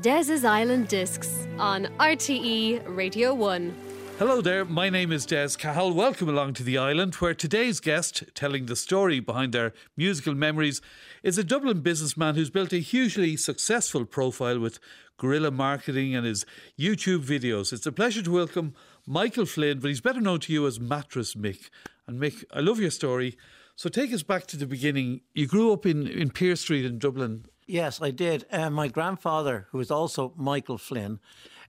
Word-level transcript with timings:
Des's 0.00 0.44
Island 0.44 0.86
Discs 0.86 1.48
on 1.58 1.86
RTE 1.98 2.84
Radio 2.86 3.34
1. 3.34 3.74
Hello 4.20 4.40
there, 4.40 4.64
my 4.64 4.88
name 4.88 5.10
is 5.10 5.26
Des 5.26 5.56
Cahill. 5.58 5.92
Welcome 5.92 6.28
along 6.28 6.54
to 6.54 6.62
the 6.62 6.78
island, 6.78 7.16
where 7.16 7.34
today's 7.34 7.80
guest, 7.80 8.22
telling 8.32 8.66
the 8.66 8.76
story 8.76 9.18
behind 9.18 9.52
their 9.52 9.72
musical 9.96 10.36
memories, 10.36 10.80
is 11.24 11.36
a 11.36 11.42
Dublin 11.42 11.80
businessman 11.80 12.36
who's 12.36 12.48
built 12.48 12.72
a 12.72 12.78
hugely 12.78 13.36
successful 13.36 14.04
profile 14.04 14.60
with 14.60 14.78
guerrilla 15.16 15.50
marketing 15.50 16.14
and 16.14 16.24
his 16.24 16.46
YouTube 16.78 17.24
videos. 17.24 17.72
It's 17.72 17.86
a 17.86 17.90
pleasure 17.90 18.22
to 18.22 18.30
welcome 18.30 18.74
Michael 19.04 19.46
Flynn, 19.46 19.80
but 19.80 19.88
he's 19.88 20.00
better 20.00 20.20
known 20.20 20.38
to 20.40 20.52
you 20.52 20.64
as 20.68 20.78
Mattress 20.78 21.34
Mick. 21.34 21.70
And 22.06 22.22
Mick, 22.22 22.44
I 22.52 22.60
love 22.60 22.78
your 22.78 22.92
story. 22.92 23.36
So 23.74 23.88
take 23.88 24.12
us 24.12 24.22
back 24.22 24.46
to 24.46 24.56
the 24.56 24.66
beginning. 24.66 25.22
You 25.34 25.48
grew 25.48 25.72
up 25.72 25.84
in, 25.86 26.06
in 26.06 26.30
Pearse 26.30 26.60
Street 26.60 26.84
in 26.84 27.00
Dublin 27.00 27.46
Yes, 27.68 28.00
I 28.00 28.10
did. 28.10 28.46
Uh, 28.50 28.70
my 28.70 28.88
grandfather, 28.88 29.66
who 29.70 29.78
was 29.78 29.90
also 29.90 30.32
Michael 30.36 30.78
Flynn, 30.78 31.20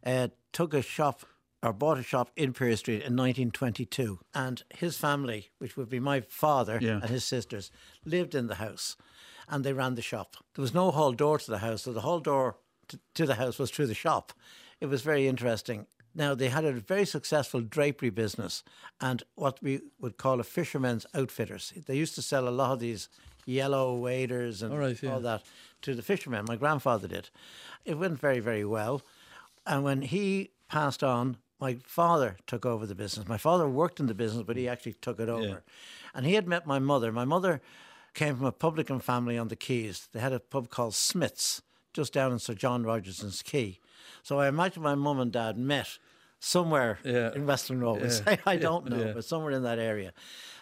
uh, 0.05 0.29
took 0.53 0.73
a 0.73 0.81
shop 0.81 1.25
or 1.61 1.73
bought 1.73 1.97
a 1.97 2.03
shop 2.03 2.31
in 2.37 2.53
Pearse 2.53 2.79
Street 2.79 3.01
in 3.03 3.17
1922. 3.17 4.19
And 4.33 4.63
his 4.73 4.97
family, 4.97 5.49
which 5.57 5.75
would 5.75 5.89
be 5.89 5.99
my 5.99 6.21
father 6.21 6.79
Yeah. 6.81 6.99
and 7.01 7.09
his 7.09 7.25
sisters, 7.25 7.69
lived 8.05 8.33
in 8.33 8.47
the 8.47 8.55
house 8.55 8.95
and 9.49 9.63
they 9.65 9.73
ran 9.73 9.95
the 9.95 10.01
shop. 10.01 10.37
There 10.55 10.61
was 10.61 10.73
no 10.73 10.89
hall 10.91 11.11
door 11.11 11.37
to 11.37 11.51
the 11.51 11.57
house, 11.57 11.81
so 11.81 11.91
the 11.91 12.01
hall 12.01 12.21
door 12.21 12.55
to, 12.87 12.99
to 13.15 13.25
the 13.25 13.35
house 13.35 13.59
was 13.59 13.69
through 13.71 13.87
the 13.87 13.93
shop. 13.93 14.31
It 14.79 14.85
was 14.85 15.01
very 15.01 15.27
interesting. 15.27 15.85
Now, 16.15 16.33
they 16.33 16.47
had 16.49 16.63
a 16.65 16.71
very 16.71 17.05
successful 17.05 17.59
drapery 17.61 18.09
business 18.09 18.63
and 19.01 19.21
what 19.35 19.61
we 19.61 19.81
would 19.99 20.17
call 20.17 20.39
a 20.39 20.43
fisherman's 20.45 21.05
outfitters. 21.13 21.73
They 21.87 21.97
used 21.97 22.15
to 22.15 22.21
sell 22.21 22.47
a 22.47 22.51
lot 22.51 22.71
of 22.71 22.79
these 22.79 23.09
yellow 23.49 23.95
waders 23.95 24.61
and 24.61 24.71
All 24.71 24.79
right, 24.79 25.01
yeah. 25.01 25.13
all 25.13 25.19
that 25.21 25.43
to 25.81 25.95
the 25.95 26.01
fishermen. 26.01 26.45
My 26.47 26.55
grandfather 26.55 27.07
did. 27.07 27.29
It 27.85 27.97
went 27.97 28.19
very, 28.19 28.39
very 28.39 28.65
well. 28.65 29.01
And 29.65 29.83
when 29.83 30.01
he 30.01 30.51
passed 30.69 31.03
on, 31.03 31.37
my 31.59 31.77
father 31.83 32.37
took 32.47 32.65
over 32.65 32.85
the 32.85 32.95
business. 32.95 33.27
My 33.27 33.37
father 33.37 33.67
worked 33.67 33.99
in 33.99 34.07
the 34.07 34.13
business, 34.13 34.43
but 34.43 34.55
he 34.55 34.63
mm. 34.63 34.71
actually 34.71 34.93
took 34.93 35.19
it 35.19 35.29
over. 35.29 35.63
And 36.13 36.25
he 36.25 36.35
had 36.35 36.47
met 36.47 36.65
my 36.65 36.79
mother. 36.79 37.11
My 37.11 37.25
mother 37.25 37.61
came 38.13 38.37
from 38.37 38.45
a 38.45 38.51
publican 38.51 38.99
family 38.99 39.37
on 39.37 39.49
the 39.49 39.55
Keys. 39.55 40.07
They 40.13 40.19
had 40.19 40.33
a 40.33 40.39
pub 40.39 40.69
called 40.69 40.95
Smith's 40.95 41.61
just 41.93 42.13
down 42.13 42.31
in 42.31 42.39
Sir 42.39 42.53
John 42.53 42.83
Rogerson's 42.83 43.41
Quay. 43.41 43.79
So 44.23 44.39
I 44.39 44.47
imagine 44.47 44.83
my 44.83 44.95
mum 44.95 45.19
and 45.19 45.31
dad 45.31 45.57
met 45.57 45.97
somewhere 46.39 46.99
Yeah. 47.03 47.33
in 47.33 47.45
Westland 47.45 47.81
Row. 47.81 47.99
I 48.45 48.55
don't 48.57 48.89
know, 48.89 49.05
yeah. 49.05 49.11
but 49.13 49.25
somewhere 49.25 49.51
in 49.51 49.63
that 49.63 49.79
area. 49.79 50.13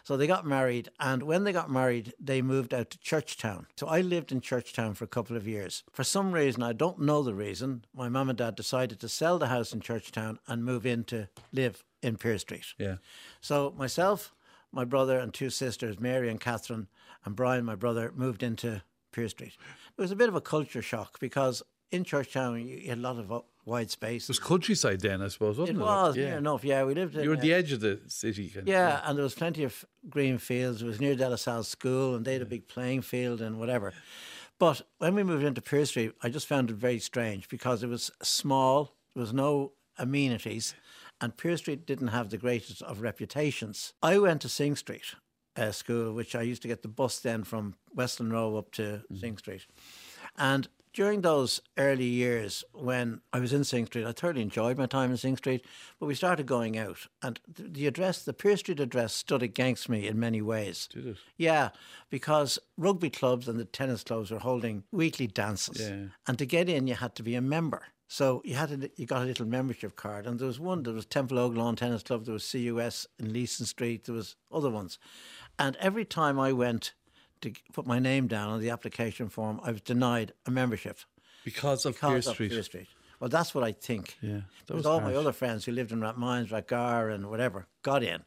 So 0.03 0.15
they 0.15 0.25
got 0.27 0.45
married, 0.45 0.89
and 1.01 1.23
when 1.23 1.43
they 1.43 1.51
got 1.51 1.69
married, 1.69 2.13
they 2.19 2.41
moved 2.41 2.73
out 2.73 2.89
to 2.91 2.97
Churchtown. 2.99 3.65
So 3.75 3.87
I 3.87 3.99
lived 4.01 4.31
in 4.31 4.39
Churchtown 4.39 4.93
for 4.95 5.03
a 5.03 5.07
couple 5.07 5.35
of 5.35 5.45
years. 5.47 5.83
For 5.91 6.03
some 6.05 6.31
reason, 6.31 6.63
I 6.63 6.71
don't 6.73 7.01
know 7.01 7.21
the 7.23 7.35
reason, 7.35 7.83
my 7.93 8.07
mum 8.07 8.29
and 8.29 8.37
dad 8.37 8.55
decided 8.55 8.99
to 9.01 9.09
sell 9.09 9.37
the 9.37 9.47
house 9.47 9.73
in 9.73 9.81
Churchtown 9.81 10.39
and 10.47 10.63
move 10.63 10.85
in 10.85 11.03
to 11.05 11.27
live 11.51 11.83
in 12.01 12.15
Pearse 12.15 12.41
Street. 12.41 12.67
Yeah. 12.77 12.95
So 13.41 13.73
myself, 13.77 14.33
my 14.71 14.85
brother, 14.85 15.19
and 15.19 15.33
two 15.33 15.49
sisters, 15.49 15.99
Mary 15.99 16.29
and 16.29 16.39
Catherine, 16.39 16.87
and 17.25 17.35
Brian, 17.35 17.65
my 17.65 17.75
brother, 17.75 18.13
moved 18.15 18.43
into 18.43 18.83
Pearse 19.11 19.31
Street. 19.31 19.57
It 19.97 20.01
was 20.01 20.11
a 20.11 20.15
bit 20.15 20.29
of 20.29 20.35
a 20.35 20.41
culture 20.41 20.81
shock 20.81 21.19
because 21.19 21.61
in 21.91 22.05
Churchtown 22.05 22.65
you 22.65 22.87
had 22.87 22.99
a 22.99 23.01
lot 23.01 23.17
of 23.19 23.29
wide 23.67 23.91
space. 23.91 24.23
It 24.23 24.29
was 24.29 24.39
countryside 24.39 25.01
then, 25.01 25.21
I 25.21 25.27
suppose, 25.27 25.59
wasn't 25.59 25.77
it? 25.77 25.81
It 25.81 25.83
was 25.83 26.17
yeah. 26.17 26.29
near 26.29 26.37
enough. 26.37 26.63
Yeah, 26.63 26.83
we 26.85 26.95
lived. 26.95 27.15
In, 27.15 27.23
You 27.23 27.29
were 27.29 27.35
at 27.35 27.41
the 27.41 27.53
edge 27.53 27.73
of 27.73 27.81
the 27.81 27.99
city. 28.07 28.47
Kind 28.47 28.67
of. 28.67 28.73
yeah, 28.73 29.01
and 29.03 29.17
there 29.17 29.23
was 29.23 29.35
plenty 29.35 29.63
of 29.63 29.85
green 30.09 30.37
fields. 30.37 30.81
It 30.81 30.85
was 30.85 31.01
near 31.01 31.15
De 31.15 31.29
La 31.29 31.35
Salle 31.35 31.63
School, 31.63 32.15
and 32.15 32.25
they 32.25 32.33
had 32.33 32.41
a 32.41 32.45
big 32.45 32.67
playing 32.67 33.01
field 33.01 33.41
and 33.41 33.59
whatever. 33.59 33.93
But 34.57 34.81
when 34.97 35.13
we 35.13 35.23
moved 35.23 35.43
into 35.43 35.61
Pearse 35.61 35.89
Street, 35.89 36.13
I 36.23 36.29
just 36.29 36.47
found 36.47 36.71
it 36.71 36.77
very 36.77 36.99
strange 36.99 37.47
because 37.49 37.83
it 37.83 37.89
was 37.89 38.09
small. 38.23 38.95
There 39.13 39.21
was 39.21 39.33
no 39.33 39.73
amenities, 39.99 40.73
and 41.19 41.35
Pearse 41.35 41.59
Street 41.59 41.85
didn't 41.85 42.07
have 42.07 42.29
the 42.29 42.37
greatest 42.37 42.81
of 42.81 43.01
reputations. 43.01 43.93
I 44.01 44.17
went 44.17 44.41
to 44.41 44.49
Synge 44.49 44.79
Street 44.79 45.13
uh, 45.57 45.71
School, 45.71 46.13
which 46.13 46.35
I 46.35 46.41
used 46.41 46.61
to 46.61 46.67
get 46.67 46.81
the 46.81 46.87
bus 46.87 47.19
then 47.19 47.43
from 47.43 47.75
Westland 47.93 48.31
Row 48.31 48.55
up 48.55 48.71
to 48.71 49.03
Synge 49.13 49.39
Street, 49.39 49.67
and 50.37 50.67
during 50.97 51.21
those 51.21 51.61
early 51.77 52.05
years 52.05 52.63
when 52.73 53.21
I 53.31 53.39
was 53.39 53.53
in 53.53 53.63
Synge 53.63 53.85
Street, 53.85 54.07
I 54.07 54.13
thoroughly 54.13 54.41
enjoyed 54.41 54.79
my 54.79 54.87
time 54.87 55.11
in 55.11 55.17
Synge 55.17 55.37
Street, 55.37 55.63
but 55.99 56.07
we 56.07 56.15
started 56.15 56.47
going 56.47 56.75
out. 56.75 57.05
And 57.21 57.39
the 57.47 57.85
address, 57.85 58.23
the 58.23 58.33
Pearse 58.33 58.61
Street 58.61 58.79
address, 58.79 59.13
stood 59.13 59.43
against 59.43 59.89
me 59.89 60.07
in 60.07 60.19
many 60.19 60.41
ways. 60.41 60.89
Did 60.91 61.05
it? 61.05 61.17
Yeah, 61.37 61.69
because 62.09 62.57
rugby 62.77 63.11
clubs 63.11 63.47
and 63.47 63.59
the 63.59 63.65
tennis 63.65 64.03
clubs 64.03 64.31
were 64.31 64.39
holding 64.39 64.85
weekly 64.91 65.27
dances. 65.27 65.87
Yeah. 65.87 66.05
And 66.25 66.39
to 66.39 66.47
get 66.47 66.67
in, 66.67 66.87
you 66.87 66.95
had 66.95 67.13
to 67.13 67.21
be 67.21 67.35
a 67.35 67.41
member. 67.41 67.83
So 68.07 68.41
you 68.43 68.55
had 68.55 68.71
a, 68.71 68.89
you 68.95 69.05
got 69.05 69.21
a 69.21 69.25
little 69.25 69.45
membership 69.45 69.97
card, 69.97 70.25
and 70.25 70.39
there 70.39 70.47
was 70.47 70.59
one. 70.59 70.81
There 70.81 70.95
was 70.95 71.05
Temple 71.05 71.37
Oglawn 71.37 71.77
Tennis 71.77 72.01
Club. 72.01 72.25
There 72.25 72.33
was 72.33 72.51
CUS 72.51 73.05
in 73.19 73.33
Leeson 73.33 73.67
Street. 73.67 74.05
There 74.05 74.15
was 74.15 74.35
other 74.51 74.71
ones, 74.71 74.97
and 75.59 75.75
every 75.75 76.05
time 76.05 76.39
I 76.39 76.53
went 76.53 76.93
to 77.41 77.51
put 77.73 77.85
my 77.85 77.99
name 77.99 78.27
down 78.27 78.49
on 78.49 78.61
the 78.61 78.69
application 78.69 79.29
form, 79.29 79.59
I 79.63 79.71
was 79.71 79.81
denied 79.81 80.33
a 80.45 80.51
membership 80.51 80.99
Because 81.45 81.85
of 81.85 81.93
because 81.93 82.11
Pearse 82.13 82.27
of 82.27 82.33
Street. 82.33 82.51
Pearse 82.51 82.65
Street. 82.65 82.87
Well, 83.19 83.29
that's 83.29 83.55
what 83.55 83.63
I 83.63 83.71
think. 83.71 84.15
Yeah, 84.21 84.41
Because 84.67 84.85
all 84.85 85.01
my 85.01 85.15
other 85.15 85.31
friends 85.31 85.65
who 85.65 85.71
lived 85.71 85.91
in 85.91 85.99
Rathmines, 85.99 86.49
Rathgar, 86.49 87.13
and 87.13 87.29
whatever 87.29 87.67
got 87.81 88.03
in. 88.03 88.23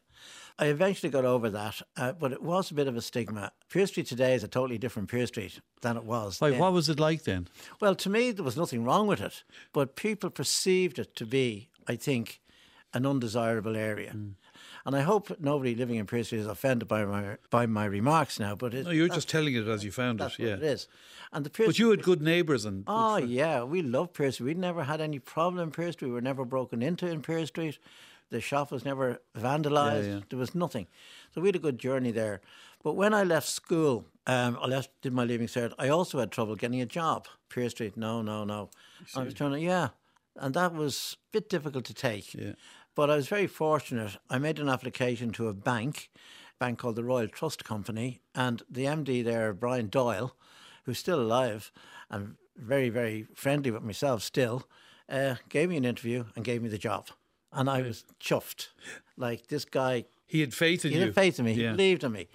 I 0.59 0.65
eventually 0.65 1.09
got 1.09 1.25
over 1.25 1.49
that, 1.49 1.81
uh, 1.97 2.11
but 2.11 2.33
it 2.33 2.43
was 2.43 2.69
a 2.71 2.73
bit 2.73 2.87
of 2.87 2.95
a 2.95 3.01
stigma. 3.01 3.51
Pearse 3.69 3.89
Street 3.89 4.05
today 4.05 4.35
is 4.35 4.43
a 4.43 4.47
totally 4.47 4.77
different 4.77 5.09
Pearse 5.09 5.29
Street 5.29 5.59
than 5.81 5.97
it 5.97 6.03
was. 6.03 6.41
Like, 6.41 6.51
then. 6.51 6.59
what 6.59 6.73
was 6.73 6.89
it 6.89 6.99
like 6.99 7.23
then? 7.23 7.47
Well, 7.79 7.95
to 7.95 8.09
me, 8.09 8.31
there 8.31 8.43
was 8.43 8.57
nothing 8.57 8.83
wrong 8.83 9.07
with 9.07 9.21
it, 9.21 9.43
but 9.73 9.95
people 9.95 10.29
perceived 10.29 10.99
it 10.99 11.15
to 11.15 11.25
be, 11.25 11.69
I 11.87 11.95
think, 11.95 12.41
an 12.93 13.05
undesirable 13.05 13.75
area. 13.77 14.11
Mm. 14.13 14.33
And 14.85 14.95
I 14.95 15.01
hope 15.01 15.39
nobody 15.39 15.75
living 15.75 15.97
in 15.97 16.07
Street 16.07 16.33
is 16.33 16.47
offended 16.47 16.87
by 16.87 17.05
my 17.05 17.37
by 17.49 17.65
my 17.65 17.85
remarks 17.85 18.39
now. 18.39 18.55
But 18.55 18.73
it, 18.73 18.85
No, 18.85 18.91
you're 18.91 19.07
just 19.07 19.29
telling 19.29 19.53
it 19.53 19.67
as 19.67 19.83
you 19.83 19.91
found 19.91 20.21
it. 20.21 20.39
Yeah. 20.39 20.53
it 20.53 20.63
is. 20.63 20.87
And 21.31 21.45
the 21.45 21.51
But 21.65 21.77
you 21.77 21.91
had 21.91 22.03
good 22.03 22.21
neighbours 22.21 22.65
and. 22.65 22.83
Oh 22.87 23.17
yeah, 23.17 23.63
we 23.63 23.81
love 23.81 24.09
Street. 24.13 24.39
We 24.41 24.53
never 24.53 24.83
had 24.83 24.99
any 24.99 25.19
problem 25.19 25.63
in 25.63 25.71
Street. 25.71 26.07
We 26.07 26.11
were 26.11 26.21
never 26.21 26.45
broken 26.45 26.81
into 26.81 27.07
in 27.07 27.21
Pearse 27.21 27.49
Street. 27.49 27.77
The 28.31 28.41
shop 28.41 28.71
was 28.71 28.85
never 28.85 29.21
vandalised. 29.37 30.07
Yeah, 30.07 30.13
yeah. 30.15 30.19
There 30.29 30.39
was 30.39 30.55
nothing. 30.55 30.87
So 31.33 31.41
we 31.41 31.49
had 31.49 31.55
a 31.55 31.59
good 31.59 31.77
journey 31.77 32.11
there. 32.11 32.41
But 32.83 32.93
when 32.95 33.13
I 33.13 33.23
left 33.23 33.47
school, 33.47 34.05
um, 34.25 34.57
I 34.59 34.65
left 34.67 34.89
did 35.01 35.13
my 35.13 35.25
leaving 35.25 35.47
cert. 35.47 35.73
I 35.77 35.89
also 35.89 36.19
had 36.19 36.31
trouble 36.31 36.55
getting 36.55 36.81
a 36.81 36.85
job. 36.85 37.27
Pearse 37.49 37.71
Street, 37.71 37.97
no, 37.97 38.21
no, 38.21 38.43
no. 38.43 38.69
I 39.15 39.23
was 39.23 39.33
trying 39.33 39.51
to 39.51 39.59
yeah, 39.59 39.89
and 40.37 40.53
that 40.55 40.73
was 40.73 41.17
a 41.29 41.31
bit 41.33 41.49
difficult 41.49 41.85
to 41.85 41.93
take. 41.93 42.33
Yeah. 42.33 42.53
But 42.95 43.09
I 43.09 43.15
was 43.15 43.27
very 43.27 43.47
fortunate. 43.47 44.17
I 44.29 44.37
made 44.37 44.59
an 44.59 44.69
application 44.69 45.31
to 45.33 45.47
a 45.47 45.53
bank, 45.53 46.09
a 46.15 46.63
bank 46.63 46.79
called 46.79 46.95
the 46.95 47.03
Royal 47.03 47.27
Trust 47.27 47.63
Company, 47.63 48.21
and 48.35 48.61
the 48.69 48.85
MD 48.85 49.23
there, 49.23 49.53
Brian 49.53 49.87
Doyle, 49.87 50.35
who's 50.83 50.99
still 50.99 51.21
alive 51.21 51.71
and 52.09 52.35
very, 52.57 52.89
very 52.89 53.27
friendly 53.33 53.71
with 53.71 53.83
myself 53.83 54.21
still, 54.23 54.67
uh, 55.09 55.35
gave 55.49 55.69
me 55.69 55.77
an 55.77 55.85
interview 55.85 56.25
and 56.35 56.43
gave 56.43 56.61
me 56.61 56.69
the 56.69 56.77
job. 56.77 57.07
And 57.53 57.69
I 57.69 57.81
was 57.81 58.05
chuffed. 58.19 58.69
Like 59.17 59.47
this 59.47 59.65
guy, 59.65 60.05
He 60.25 60.41
had 60.41 60.53
faith 60.53 60.83
in 60.85 60.91
he 60.91 60.97
you. 60.97 61.01
He 61.01 61.05
had 61.07 61.15
faith 61.15 61.39
in 61.39 61.45
me, 61.45 61.53
he 61.53 61.63
Yeah. 61.63 61.71
believed 61.71 62.03
in 62.03 62.11
me. 62.11 62.27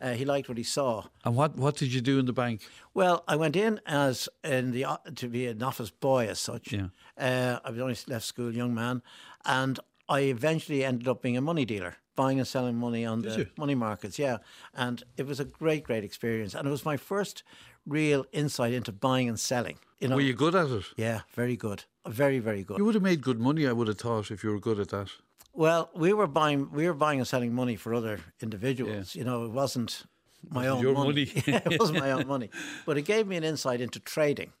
Uh, 0.00 0.12
he 0.14 0.24
liked 0.24 0.48
what 0.48 0.56
he 0.56 0.64
saw. 0.64 1.04
And 1.24 1.36
what, 1.36 1.56
what 1.56 1.76
did 1.76 1.92
you 1.92 2.00
do 2.00 2.18
in 2.18 2.24
the 2.24 2.32
bank? 2.32 2.62
Well, 2.94 3.22
I 3.28 3.36
went 3.36 3.54
in 3.54 3.80
as 3.84 4.28
in 4.42 4.70
the 4.72 4.86
to 5.16 5.28
be 5.28 5.46
an 5.46 5.62
office 5.62 5.90
boy 5.90 6.26
as 6.28 6.40
such. 6.40 6.72
Yeah. 6.72 6.86
Uh, 7.18 7.58
I 7.62 7.70
was 7.70 7.78
only 7.80 7.96
left 8.08 8.24
school, 8.24 8.54
young 8.54 8.74
man, 8.74 9.02
and 9.44 9.78
I 10.10 10.20
eventually 10.22 10.84
ended 10.84 11.06
up 11.06 11.22
being 11.22 11.36
a 11.36 11.40
money 11.40 11.64
dealer, 11.64 11.94
buying 12.16 12.38
and 12.38 12.46
selling 12.48 12.76
money 12.76 13.06
on 13.06 13.22
the 13.22 13.30
you? 13.38 13.46
money 13.56 13.76
markets. 13.76 14.18
Yeah, 14.18 14.38
and 14.74 15.02
it 15.16 15.26
was 15.26 15.38
a 15.38 15.44
great, 15.44 15.84
great 15.84 16.02
experience, 16.04 16.52
and 16.54 16.66
it 16.66 16.70
was 16.70 16.84
my 16.84 16.96
first 16.96 17.44
real 17.86 18.26
insight 18.32 18.72
into 18.72 18.90
buying 18.92 19.28
and 19.28 19.38
selling. 19.38 19.78
You 20.00 20.08
know, 20.08 20.16
Were 20.16 20.20
you 20.22 20.34
good 20.34 20.54
at 20.56 20.68
it? 20.68 20.84
yeah, 20.96 21.20
very 21.34 21.56
good, 21.56 21.84
very, 22.08 22.40
very 22.40 22.64
good. 22.64 22.78
You 22.78 22.84
would 22.84 22.94
have 22.96 23.04
made 23.04 23.22
good 23.22 23.38
money, 23.38 23.68
I 23.68 23.72
would 23.72 23.86
have 23.88 23.98
thought, 23.98 24.30
if 24.32 24.42
you 24.42 24.50
were 24.50 24.58
good 24.60 24.80
at 24.80 24.88
that. 24.88 25.10
Well, 25.52 25.90
we 25.94 26.12
were 26.12 26.26
buying 26.26 26.70
we 26.72 26.86
were 26.86 26.94
buying 26.94 27.20
and 27.20 27.28
selling 27.28 27.54
money 27.54 27.76
for 27.76 27.94
other 27.94 28.20
individuals. 28.40 29.14
You 29.14 29.24
know, 29.24 29.44
it 29.44 29.52
wasn't 29.52 30.06
my 30.48 30.66
own 30.68 30.80
your 30.80 30.94
money. 30.94 31.26
money. 31.26 31.32
it 31.46 31.78
wasn't 31.78 31.98
my 31.98 32.10
own 32.16 32.26
money, 32.26 32.50
but 32.86 32.98
it 32.98 33.02
gave 33.02 33.26
me 33.28 33.36
an 33.36 33.44
insight 33.44 33.80
into 33.80 34.00
trading. 34.00 34.52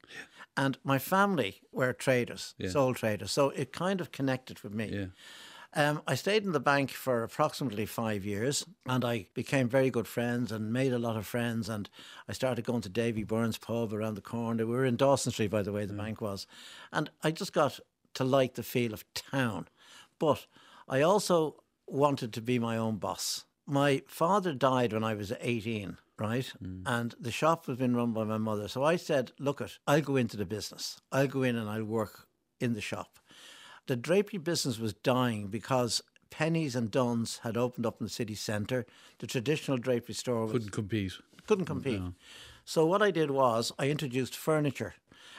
And 0.56 0.78
my 0.84 0.98
family 0.98 1.62
were 1.72 1.92
traders, 1.92 2.54
Yeah. 2.58 2.70
sole 2.70 2.94
traders. 2.94 3.30
So 3.32 3.50
it 3.50 3.72
kind 3.72 4.00
of 4.00 4.12
connected 4.12 4.60
with 4.60 4.74
me. 4.74 4.86
Yeah. 4.92 5.06
Um, 5.72 6.02
I 6.04 6.16
stayed 6.16 6.44
in 6.44 6.50
the 6.50 6.58
bank 6.58 6.90
for 6.90 7.22
approximately 7.22 7.86
five 7.86 8.24
years 8.24 8.66
and 8.86 9.04
I 9.04 9.26
became 9.34 9.68
very 9.68 9.88
good 9.88 10.08
friends 10.08 10.50
and 10.50 10.72
made 10.72 10.92
a 10.92 10.98
lot 10.98 11.16
of 11.16 11.26
friends. 11.26 11.68
And 11.68 11.88
I 12.28 12.32
started 12.32 12.64
going 12.64 12.80
to 12.82 12.88
Davy 12.88 13.22
Byrnes 13.22 13.56
pub 13.56 13.92
around 13.92 14.14
the 14.16 14.20
corner. 14.20 14.66
We 14.66 14.72
were 14.74 14.84
in 14.84 14.96
Dawson 14.96 15.30
Street, 15.30 15.50
by 15.50 15.62
the 15.62 15.70
way, 15.72 15.86
the 15.86 15.92
bank 15.94 16.20
was. 16.20 16.46
And 16.92 17.10
I 17.22 17.30
just 17.30 17.52
got 17.52 17.78
to 18.14 18.24
like 18.24 18.54
the 18.54 18.64
feel 18.64 18.92
of 18.92 19.04
town. 19.14 19.68
But 20.18 20.46
I 20.88 21.02
also 21.02 21.62
wanted 21.86 22.32
to 22.32 22.42
be 22.42 22.58
my 22.58 22.76
own 22.76 22.96
boss. 22.96 23.44
My 23.64 24.02
father 24.08 24.52
died 24.52 24.92
when 24.92 25.04
I 25.04 25.14
was 25.14 25.32
18, 25.40 25.98
right? 26.20 26.52
Mm. 26.62 26.82
And 26.86 27.14
the 27.18 27.32
shop 27.32 27.66
was 27.66 27.78
being 27.78 27.96
run 27.96 28.12
by 28.12 28.24
my 28.24 28.38
mother. 28.38 28.68
So 28.68 28.84
I 28.84 28.96
said, 28.96 29.32
look, 29.40 29.60
it, 29.60 29.78
I'll 29.86 30.00
go 30.02 30.16
into 30.16 30.36
the 30.36 30.46
business. 30.46 31.00
I'll 31.10 31.26
go 31.26 31.42
in 31.42 31.56
and 31.56 31.68
I'll 31.68 31.84
work 31.84 32.28
in 32.60 32.74
the 32.74 32.80
shop 32.80 33.18
the 33.90 33.96
drapery 33.96 34.38
business 34.38 34.78
was 34.78 34.92
dying 34.94 35.48
because 35.48 36.00
Penneys 36.30 36.76
and 36.76 36.92
Dunnes 36.92 37.40
had 37.42 37.56
opened 37.56 37.86
up 37.86 38.00
in 38.00 38.06
the 38.06 38.10
city 38.10 38.36
centre. 38.36 38.86
The 39.18 39.26
traditional 39.26 39.78
drapery 39.78 40.14
store 40.14 40.44
was, 40.44 40.52
Couldn't 40.52 40.70
compete. 40.70 41.12
couldn't 41.48 41.64
compete. 41.64 42.00
So 42.64 42.86
what 42.86 43.02
I 43.02 43.10
did 43.10 43.32
was 43.32 43.72
I 43.80 43.88
introduced 43.88 44.36
furniture, 44.36 44.94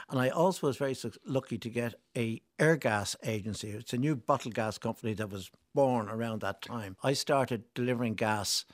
and 0.09 0.19
I 0.19 0.27
also 0.27 0.67
was 0.67 0.75
very 0.75 0.97
lucky 1.25 1.57
to 1.59 1.69
get 1.69 1.95
a 2.17 2.41
air 2.59 2.75
gas 2.75 3.15
agency. 3.23 3.69
It's 3.69 3.93
a 3.93 3.97
new 3.97 4.17
bottle 4.17 4.51
gas 4.51 4.77
company 4.77 5.13
that 5.13 5.29
was 5.29 5.49
born 5.73 6.09
around 6.09 6.41
that 6.41 6.61
time. 6.61 6.97
I 7.01 7.13
started 7.13 7.63
delivering 7.73 8.15
gas 8.15 8.65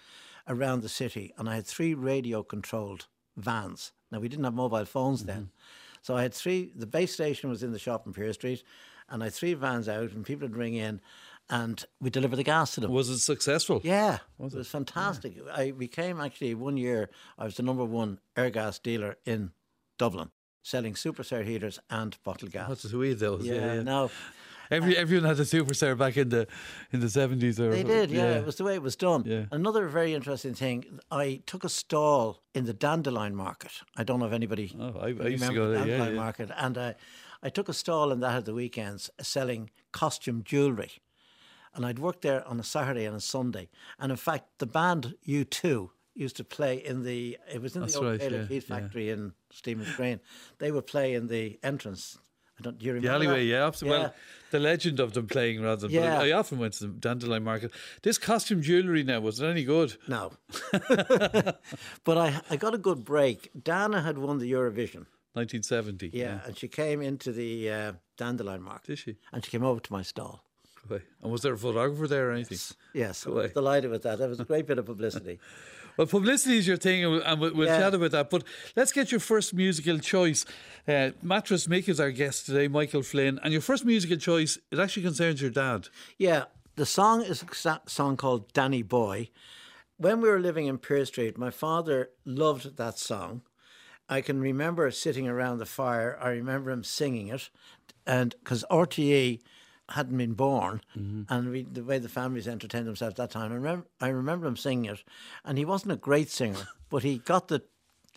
around 0.47 0.81
the 0.81 0.89
city, 0.89 1.33
and 1.37 1.49
I 1.49 1.55
had 1.55 1.65
three 1.65 1.93
radio 1.93 2.43
controlled 2.43 3.07
vans. 3.35 3.91
Now 4.11 4.19
we 4.19 4.29
didn't 4.29 4.45
have 4.45 4.53
mobile 4.53 4.85
phones 4.85 5.25
then, 5.25 5.35
mm-hmm. 5.35 5.97
so 6.01 6.15
I 6.15 6.21
had 6.21 6.33
three. 6.33 6.71
The 6.75 6.87
base 6.87 7.13
station 7.13 7.49
was 7.49 7.63
in 7.63 7.71
the 7.71 7.79
shop 7.79 8.05
in 8.05 8.13
Pearse 8.13 8.35
Street, 8.35 8.63
and 9.09 9.21
I 9.21 9.27
had 9.27 9.33
three 9.33 9.53
vans 9.53 9.89
out, 9.89 10.11
and 10.11 10.25
people 10.25 10.47
would 10.47 10.57
ring 10.57 10.75
in, 10.75 11.01
and 11.49 11.83
we 12.01 12.09
deliver 12.09 12.35
the 12.35 12.43
gas 12.43 12.73
to 12.75 12.81
them. 12.81 12.91
Was 12.91 13.09
it 13.09 13.19
successful? 13.19 13.81
Yeah, 13.83 14.19
it 14.39 14.53
was 14.53 14.67
fantastic. 14.67 15.35
I 15.53 15.71
became 15.71 16.19
actually 16.19 16.53
one 16.55 16.77
year. 16.77 17.09
I 17.37 17.45
was 17.45 17.55
the 17.55 17.63
number 17.63 17.85
one 17.85 18.19
air 18.35 18.49
gas 18.49 18.79
dealer 18.79 19.17
in 19.25 19.51
Dublin, 19.97 20.31
selling 20.63 20.93
Superser 20.93 21.45
heaters 21.45 21.79
and 21.89 22.17
bottled 22.23 22.51
gas. 22.51 22.69
What's 22.69 22.83
the 22.83 22.97
way 22.97 23.13
those? 23.13 23.45
yeah, 23.45 23.75
yeah. 23.75 23.83
no, 23.83 24.11
Every 24.69 24.97
everyone 24.97 25.27
had 25.27 25.39
a 25.39 25.43
Superser 25.43 25.97
back 25.97 26.17
in 26.17 26.29
the 26.29 26.47
in 26.91 26.99
the 26.99 27.09
seventies 27.09 27.59
or 27.59 27.69
they 27.71 27.83
did. 27.83 28.11
Yeah, 28.11 28.37
it 28.37 28.45
was 28.45 28.55
the 28.57 28.63
way 28.63 28.75
it 28.75 28.81
was 28.81 28.95
done. 28.95 29.23
Yeah. 29.25 29.45
Another 29.51 29.87
very 29.87 30.13
interesting 30.13 30.53
thing. 30.53 30.99
I 31.11 31.41
took 31.45 31.63
a 31.63 31.69
stall 31.69 32.41
in 32.53 32.65
the 32.65 32.73
dandelion 32.73 33.35
market. 33.35 33.71
I 33.95 34.03
don't 34.03 34.19
know 34.19 34.27
if 34.27 34.33
anybody. 34.33 34.75
Oh, 34.79 34.93
I- 34.99 35.05
I 35.05 35.07
remember 35.09 35.29
used 35.29 35.47
to 35.47 35.53
go 35.53 35.69
the 35.69 35.77
there, 35.79 35.87
yeah, 35.87 35.97
dandelion 35.97 36.15
yeah. 36.15 36.21
market, 36.21 36.51
and 36.57 36.77
I, 36.77 36.95
I 37.43 37.49
took 37.49 37.69
a 37.69 37.73
stall 37.73 38.11
in 38.11 38.19
that 38.21 38.35
at 38.35 38.45
the 38.45 38.53
weekends, 38.53 39.09
uh, 39.19 39.23
selling 39.23 39.69
costume 39.91 40.43
jewellery. 40.43 40.91
And 41.73 41.85
I'd 41.85 41.99
work 41.99 42.21
there 42.21 42.45
on 42.47 42.59
a 42.59 42.63
Saturday 42.63 43.05
and 43.05 43.15
a 43.15 43.21
Sunday. 43.21 43.69
And 43.99 44.11
in 44.11 44.17
fact, 44.17 44.45
the 44.57 44.65
band 44.65 45.13
U2 45.27 45.91
used 46.15 46.35
to 46.37 46.43
play 46.43 46.83
in 46.83 47.03
the, 47.03 47.37
it 47.53 47.61
was 47.61 47.75
in 47.75 47.81
That's 47.81 47.93
the 47.93 47.99
old 47.99 48.07
right, 48.09 48.19
Gaelic 48.19 48.41
yeah, 48.41 48.47
Heat 48.47 48.65
yeah. 48.67 48.75
factory 48.79 49.09
in 49.11 49.33
Stephen's 49.51 49.95
Green. 49.95 50.19
They 50.57 50.71
would 50.71 50.87
play 50.87 51.13
in 51.13 51.27
the 51.27 51.59
entrance. 51.61 52.17
I 52.59 52.63
don't, 52.63 52.79
do 52.79 52.85
you 52.85 52.93
remember 52.93 53.07
The 53.07 53.13
alleyway, 53.13 53.45
that? 53.45 53.51
yeah, 53.51 53.67
absolutely. 53.67 53.99
Well, 53.99 54.13
the 54.51 54.59
legend 54.59 54.99
of 54.99 55.13
them 55.13 55.27
playing 55.27 55.61
rather 55.61 55.87
than. 55.87 55.91
Yeah. 55.91 56.19
I 56.19 56.31
often 56.31 56.57
went 56.57 56.73
to 56.75 56.87
the 56.87 56.93
dandelion 56.93 57.43
market. 57.43 57.71
This 58.01 58.17
costume 58.17 58.61
jewellery 58.61 59.03
now 59.03 59.19
was 59.19 59.39
it 59.39 59.45
any 59.45 59.63
good? 59.63 59.95
No. 60.07 60.31
but 60.71 62.17
I, 62.17 62.41
I 62.49 62.55
got 62.55 62.73
a 62.73 62.77
good 62.77 63.03
break. 63.03 63.49
Dana 63.61 64.01
had 64.01 64.17
won 64.17 64.39
the 64.39 64.51
Eurovision. 64.51 65.05
1970. 65.33 66.09
Yeah, 66.13 66.39
and 66.45 66.57
she 66.57 66.67
came 66.67 67.01
into 67.01 67.31
the 67.31 67.69
uh, 67.69 67.91
dandelion 68.17 68.61
market. 68.63 68.87
Did 68.87 68.99
she? 68.99 69.17
And 69.31 69.45
she 69.45 69.51
came 69.51 69.63
over 69.63 69.79
to 69.79 69.93
my 69.93 70.01
stall. 70.01 70.43
And 70.89 71.31
was 71.31 71.41
there 71.41 71.53
a 71.53 71.57
photographer 71.57 72.07
there 72.07 72.29
or 72.29 72.33
anything? 72.33 72.57
Yes, 72.93 73.25
I 73.27 73.31
Away. 73.31 73.43
was 73.43 73.51
delighted 73.53 73.91
with 73.91 74.03
that. 74.03 74.19
That 74.19 74.29
was 74.29 74.39
a 74.39 74.45
great 74.45 74.67
bit 74.67 74.77
of 74.77 74.85
publicity. 74.85 75.39
Well, 75.97 76.05
publicity 76.05 76.59
is 76.59 76.67
your 76.67 76.77
thing, 76.77 77.03
and 77.03 77.41
we'll, 77.41 77.55
we'll, 77.55 77.65
Yeah. 77.67 77.79
chat 77.79 77.95
about 77.95 78.11
that. 78.11 78.29
But 78.29 78.43
let's 78.75 78.91
get 78.91 79.09
your 79.11 79.19
first 79.19 79.51
musical 79.55 79.97
choice. 79.97 80.45
Uh, 80.87 81.09
Mattress 81.23 81.65
Mick 81.65 81.89
is 81.89 81.99
our 81.99 82.11
guest 82.11 82.45
today, 82.45 82.67
Michael 82.67 83.01
Flynn. 83.01 83.39
And 83.41 83.51
your 83.51 83.63
first 83.63 83.83
musical 83.83 84.15
choice, 84.17 84.59
it 84.69 84.77
actually 84.77 85.01
concerns 85.01 85.41
your 85.41 85.49
dad. 85.49 85.87
Yeah, 86.19 86.43
the 86.75 86.85
song 86.85 87.23
is 87.23 87.41
a 87.41 87.55
sa- 87.55 87.79
song 87.87 88.15
called 88.15 88.53
Danny 88.53 88.83
Boy. 88.83 89.31
When 89.97 90.21
we 90.21 90.29
were 90.29 90.39
living 90.39 90.67
in 90.67 90.77
Pearse 90.77 91.07
Street, 91.07 91.35
my 91.35 91.49
father 91.49 92.11
loved 92.25 92.77
that 92.77 92.99
song. 92.99 93.41
I 94.07 94.21
can 94.21 94.39
remember 94.39 94.91
sitting 94.91 95.27
around 95.27 95.57
the 95.57 95.65
fire. 95.65 96.15
I 96.21 96.29
remember 96.29 96.69
him 96.69 96.83
singing 96.83 97.29
it, 97.29 97.49
and 98.05 98.35
because 98.43 98.63
RTE 98.69 99.41
hadn't 99.89 100.17
been 100.17 100.33
born, 100.33 100.81
and 100.95 101.51
we, 101.51 101.63
the 101.63 101.83
way 101.83 101.97
the 101.99 102.09
families 102.09 102.47
entertained 102.47 102.87
themselves 102.87 103.13
at 103.13 103.17
that 103.17 103.31
time, 103.31 103.51
I 103.51 103.55
remember, 103.55 103.85
I 104.01 104.09
remember 104.09 104.47
him 104.47 104.57
singing 104.57 104.85
it, 104.85 105.03
and 105.45 105.57
he 105.57 105.65
wasn't 105.65 105.93
a 105.93 105.97
great 105.97 106.29
singer, 106.29 106.67
but 106.89 107.03
he 107.03 107.19
got 107.19 107.47
the 107.47 107.61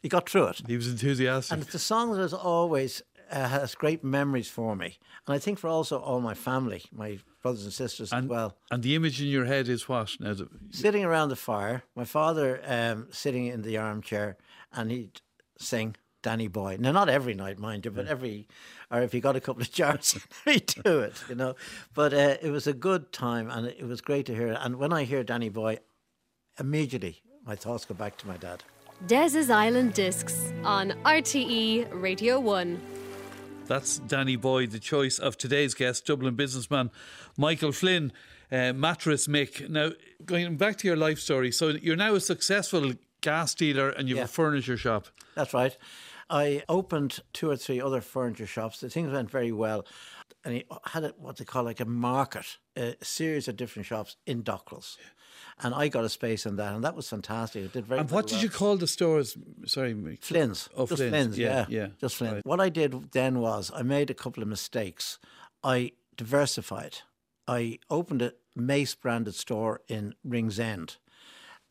he 0.02 0.08
got 0.08 0.28
through 0.28 0.46
it. 0.46 0.62
He 0.66 0.76
was 0.76 0.88
enthusiastic. 0.88 1.52
And 1.52 1.62
it's 1.62 1.74
a 1.74 1.78
song 1.78 2.12
that 2.12 2.20
has 2.20 2.32
always 2.32 3.02
uh, 3.30 3.48
has 3.48 3.74
great 3.74 4.02
memories 4.02 4.48
for 4.48 4.74
me, 4.74 4.98
and 5.26 5.34
I 5.34 5.38
think 5.38 5.58
for 5.58 5.68
also 5.68 5.98
all 5.98 6.20
my 6.20 6.34
family, 6.34 6.82
my 6.92 7.18
brothers 7.42 7.64
and 7.64 7.72
sisters 7.72 8.12
and, 8.12 8.24
as 8.24 8.28
well. 8.28 8.56
and 8.70 8.82
the 8.82 8.94
image 8.94 9.20
in 9.22 9.28
your 9.28 9.44
head 9.46 9.68
is 9.68 9.88
what? 9.88 10.16
Now, 10.20 10.34
Sitting 10.70 11.04
around 11.04 11.28
the 11.30 11.36
fire, 11.36 11.84
my 11.94 12.04
father 12.04 12.60
um, 12.66 13.06
sitting 13.10 13.46
in 13.46 13.62
the 13.62 13.78
armchair, 13.78 14.36
and 14.72 14.90
he'd 14.90 15.20
sing 15.58 15.96
Danny 16.22 16.48
Boy. 16.48 16.76
Now, 16.78 16.92
not 16.92 17.08
every 17.08 17.34
night, 17.34 17.58
mind 17.58 17.84
you, 17.84 17.90
but 17.90 18.06
every, 18.06 18.46
or 18.90 19.00
if 19.00 19.12
he 19.12 19.20
got 19.20 19.36
a 19.36 19.40
couple 19.40 19.62
of 19.62 19.72
jars, 19.72 20.18
he'd 20.44 20.66
do 20.84 21.00
it, 21.00 21.14
you 21.28 21.34
know. 21.34 21.54
But 21.94 22.12
uh, 22.12 22.36
it 22.42 22.50
was 22.50 22.66
a 22.66 22.72
good 22.72 23.12
time, 23.12 23.50
and 23.50 23.66
it 23.66 23.86
was 23.86 24.00
great 24.00 24.26
to 24.26 24.34
hear 24.34 24.48
it. 24.48 24.58
And 24.60 24.76
when 24.76 24.92
I 24.92 25.04
hear 25.04 25.22
Danny 25.24 25.48
Boy, 25.48 25.78
immediately 26.58 27.22
my 27.46 27.56
thoughts 27.56 27.84
go 27.84 27.94
back 27.94 28.16
to 28.18 28.26
my 28.28 28.36
dad. 28.36 28.62
Des's 29.06 29.48
Island 29.50 29.94
Discs 29.94 30.52
on 30.62 30.90
RTE 31.04 31.88
Radio 31.92 32.38
1. 32.38 32.80
That's 33.66 33.98
Danny 34.00 34.36
Boy, 34.36 34.66
the 34.66 34.78
choice 34.80 35.18
of 35.18 35.38
today's 35.38 35.74
guest, 35.74 36.04
Dublin 36.06 36.34
businessman 36.34 36.90
Michael 37.38 37.72
Flynn, 37.72 38.12
uh, 38.52 38.72
Mattress 38.74 39.26
Mick. 39.26 39.70
Now, 39.70 39.92
going 40.26 40.56
back 40.56 40.76
to 40.78 40.88
your 40.88 40.96
life 40.96 41.18
story, 41.20 41.50
so 41.52 41.68
you're 41.68 41.96
now 41.96 42.14
a 42.14 42.20
successful 42.20 42.92
gas 43.22 43.54
dealer 43.54 43.88
and 43.90 44.08
you 44.08 44.16
have 44.16 44.22
Yeah. 44.22 44.24
a 44.24 44.28
furniture 44.28 44.76
shop. 44.76 45.06
That's 45.36 45.54
right. 45.54 45.76
I 46.30 46.62
opened 46.68 47.20
two 47.32 47.50
or 47.50 47.56
three 47.56 47.80
other 47.80 48.00
furniture 48.00 48.46
shops. 48.46 48.80
The 48.80 48.88
things 48.88 49.12
went 49.12 49.30
very 49.30 49.52
well. 49.52 49.84
And 50.44 50.54
he 50.54 50.64
had 50.86 51.04
a, 51.04 51.08
what 51.18 51.36
they 51.36 51.44
call 51.44 51.64
like 51.64 51.80
a 51.80 51.84
market, 51.84 52.58
a 52.76 52.94
series 53.02 53.48
of 53.48 53.56
different 53.56 53.84
shops 53.86 54.16
in 54.26 54.42
Dockrells. 54.42 54.96
And 55.62 55.74
I 55.74 55.88
got 55.88 56.04
a 56.04 56.08
space 56.08 56.46
in 56.46 56.56
that, 56.56 56.72
and 56.74 56.82
that 56.84 56.96
was 56.96 57.08
fantastic. 57.08 57.64
It 57.64 57.72
did 57.72 57.84
very 57.84 57.98
well. 57.98 58.00
And 58.00 58.10
what 58.10 58.26
did 58.26 58.36
well. 58.36 58.44
you 58.44 58.48
call 58.48 58.76
the 58.76 58.86
stores? 58.86 59.36
Sorry. 59.66 59.92
Flynn's. 60.20 60.70
Oh, 60.74 60.86
just 60.86 60.96
Flynn's. 61.02 61.10
Flynn's, 61.10 61.38
Yeah, 61.38 61.66
yeah. 61.68 61.80
yeah. 61.80 61.86
Just 62.00 62.16
Flynn's. 62.16 62.34
Right. 62.36 62.46
What 62.46 62.60
I 62.60 62.70
did 62.70 63.12
then 63.12 63.40
was 63.40 63.70
I 63.74 63.82
made 63.82 64.08
a 64.08 64.14
couple 64.14 64.42
of 64.42 64.48
mistakes. 64.48 65.18
I 65.62 65.92
diversified. 66.16 66.98
I 67.46 67.78
opened 67.90 68.22
a 68.22 68.32
Mace 68.56 68.94
branded 68.94 69.34
store 69.34 69.82
in 69.88 70.14
Ringsend. 70.24 70.96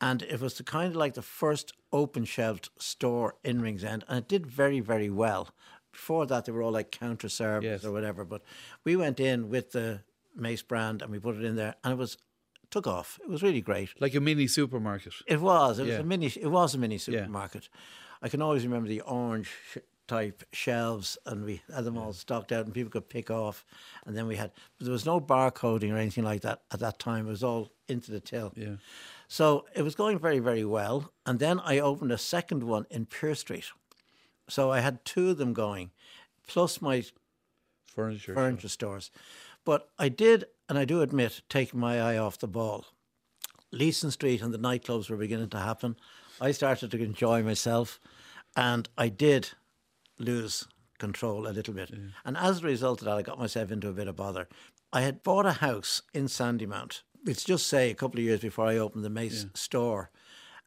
And 0.01 0.21
it 0.23 0.39
was 0.39 0.55
the 0.55 0.63
kind 0.63 0.87
of 0.87 0.95
like 0.95 1.15
the 1.15 1.21
first 1.21 1.73
open 1.91 2.25
shelved 2.25 2.69
store 2.77 3.35
in 3.43 3.61
Ringsend. 3.61 4.03
And 4.07 4.19
it 4.19 4.27
did 4.27 4.45
very, 4.47 4.79
very 4.79 5.09
well. 5.09 5.49
Before 5.91 6.25
that, 6.27 6.45
they 6.45 6.51
were 6.51 6.61
all 6.61 6.71
like 6.71 6.91
counter 6.91 7.29
service 7.29 7.65
Yes. 7.65 7.85
or 7.85 7.91
whatever. 7.91 8.23
But 8.23 8.41
we 8.83 8.95
went 8.95 9.19
in 9.19 9.49
with 9.49 9.71
the 9.71 10.01
Mace 10.35 10.61
brand 10.61 11.01
and 11.01 11.11
we 11.11 11.19
put 11.19 11.35
it 11.35 11.43
in 11.43 11.55
there, 11.55 11.75
and 11.83 11.93
it 11.93 11.97
was 11.97 12.17
took 12.69 12.85
off. 12.85 13.19
It 13.23 13.29
was 13.29 13.41
really 13.41 13.61
great. 13.61 13.89
Like 13.99 14.13
a 14.13 14.19
mini 14.19 14.45
supermarket. 14.47 15.13
It 15.27 15.41
was. 15.41 15.79
It 15.79 15.87
was 15.87 15.95
a 15.95 16.03
mini. 16.03 16.27
It 16.27 16.47
was 16.51 16.75
a 16.75 16.77
mini 16.77 16.97
supermarket. 16.99 17.67
I 18.21 18.29
can 18.29 18.41
always 18.41 18.63
remember 18.63 18.87
the 18.87 19.01
orange 19.01 19.49
sh- 19.71 19.77
type 20.07 20.43
shelves, 20.53 21.17
and 21.25 21.45
we 21.45 21.61
had 21.73 21.83
them 21.85 21.97
all 21.97 22.13
stocked 22.13 22.51
out, 22.51 22.65
and 22.65 22.73
people 22.73 22.91
could 22.91 23.09
pick 23.09 23.31
off. 23.31 23.65
And 24.05 24.15
then 24.15 24.27
we 24.27 24.35
had, 24.35 24.51
but 24.77 24.85
there 24.85 24.91
was 24.91 25.05
no 25.05 25.19
barcoding 25.19 25.91
or 25.91 25.97
anything 25.97 26.23
like 26.23 26.41
that 26.41 26.61
at 26.71 26.79
that 26.81 26.99
time. 26.99 27.25
It 27.27 27.31
was 27.31 27.43
all 27.43 27.71
into 27.87 28.11
the 28.11 28.19
till. 28.19 28.53
Yeah. 28.55 28.75
So 29.29 29.65
it 29.75 29.83
was 29.83 29.93
going 29.93 30.17
very, 30.17 30.39
very 30.39 30.65
well. 30.65 31.13
And 31.25 31.39
then 31.39 31.59
I 31.59 31.79
opened 31.79 32.11
a 32.11 32.17
second 32.17 32.63
one 32.63 32.87
in 32.89 33.05
Pearse 33.05 33.39
Street. 33.39 33.71
So 34.49 34.71
I 34.71 34.79
had 34.79 35.05
two 35.05 35.29
of 35.29 35.37
them 35.37 35.53
going, 35.53 35.91
plus 36.47 36.81
my 36.81 37.03
Furniture. 37.85 38.33
furniture 38.33 38.67
stores. 38.67 39.11
But 39.63 39.89
I 39.99 40.09
did, 40.09 40.45
and 40.67 40.79
I 40.79 40.85
do 40.85 41.01
admit, 41.01 41.41
take 41.47 41.75
my 41.75 42.01
eye 42.01 42.17
off 42.17 42.39
the 42.39 42.47
ball. 42.47 42.85
Leeson 43.71 44.09
Street 44.09 44.41
and 44.41 44.51
the 44.51 44.57
nightclubs 44.57 45.11
were 45.11 45.15
beginning 45.15 45.49
to 45.49 45.59
happen. 45.59 45.95
I 46.41 46.51
started 46.51 46.89
to 46.89 47.03
enjoy 47.03 47.43
myself, 47.43 47.99
and 48.55 48.89
I 48.97 49.09
did 49.09 49.51
lose 50.17 50.67
control 50.97 51.47
a 51.47 51.53
little 51.53 51.75
bit. 51.75 51.91
And 52.25 52.35
as 52.35 52.59
a 52.59 52.65
result 52.65 53.01
of 53.01 53.05
that, 53.05 53.17
I 53.17 53.21
got 53.21 53.37
myself 53.37 53.71
into 53.71 53.89
a 53.89 53.93
bit 53.93 54.07
of 54.07 54.15
bother. 54.15 54.47
I 54.91 55.01
had 55.01 55.21
bought 55.21 55.45
a 55.45 55.53
house 55.53 56.01
in 56.15 56.25
Sandymount. 56.25 57.03
It's 57.25 57.43
just 57.43 57.67
say 57.67 57.89
a 57.91 57.95
couple 57.95 58.19
of 58.19 58.23
years 58.23 58.39
before 58.41 58.65
I 58.65 58.77
opened 58.77 59.03
the 59.03 59.09
Mace 59.09 59.45
store, 59.53 60.09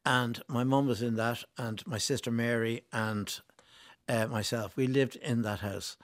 and 0.05 0.41
my 0.49 0.65
mum 0.65 0.87
was 0.87 1.03
in 1.03 1.17
that, 1.17 1.45
and 1.57 1.85
my 1.87 1.99
sister 1.99 2.31
Mary, 2.31 2.83
and 2.93 3.41
uh, 4.09 4.27
myself. 4.27 4.77
We 4.77 4.87
lived 4.87 5.17
in 5.17 5.43
that 5.43 5.61
house. 5.61 5.97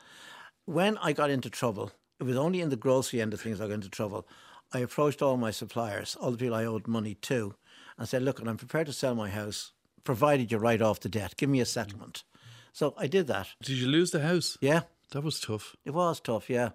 When 0.65 0.97
I 0.99 1.13
got 1.13 1.31
into 1.31 1.51
trouble, 1.51 1.93
it 2.19 2.25
was 2.25 2.37
only 2.37 2.61
in 2.61 2.71
the 2.71 2.77
grocery 2.77 3.21
end 3.21 3.35
of 3.35 3.41
things 3.41 3.61
I 3.61 3.67
got 3.67 3.75
into 3.75 3.91
trouble. 3.91 4.27
I 4.73 4.79
approached 4.81 5.23
all 5.23 5.37
my 5.37 5.51
suppliers, 5.51 6.17
all 6.21 6.31
the 6.31 6.37
people 6.39 6.55
I 6.55 6.65
owed 6.65 6.87
money 6.87 7.15
to, 7.15 7.55
and 7.97 8.09
said, 8.09 8.23
Look, 8.23 8.41
I'm 8.41 8.57
prepared 8.57 8.87
to 8.87 8.93
sell 8.93 9.15
my 9.15 9.31
house, 9.31 9.73
provided 10.05 10.51
you 10.53 10.59
write 10.59 10.83
off 10.83 11.01
the 11.01 11.09
debt. 11.09 11.35
Give 11.37 11.49
me 11.51 11.61
a 11.61 11.67
settlement. 11.67 12.25
So 12.73 12.95
I 12.97 13.07
did 13.07 13.27
that. 13.29 13.49
Did 13.63 13.79
you 13.79 13.89
lose 13.89 14.11
the 14.11 14.21
house? 14.21 14.57
Yeah, 14.61 14.83
That 15.13 15.25
was 15.25 15.41
tough. 15.41 15.75
it 15.85 15.91
was 15.93 16.21
tough, 16.21 16.49
yeah. 16.51 16.71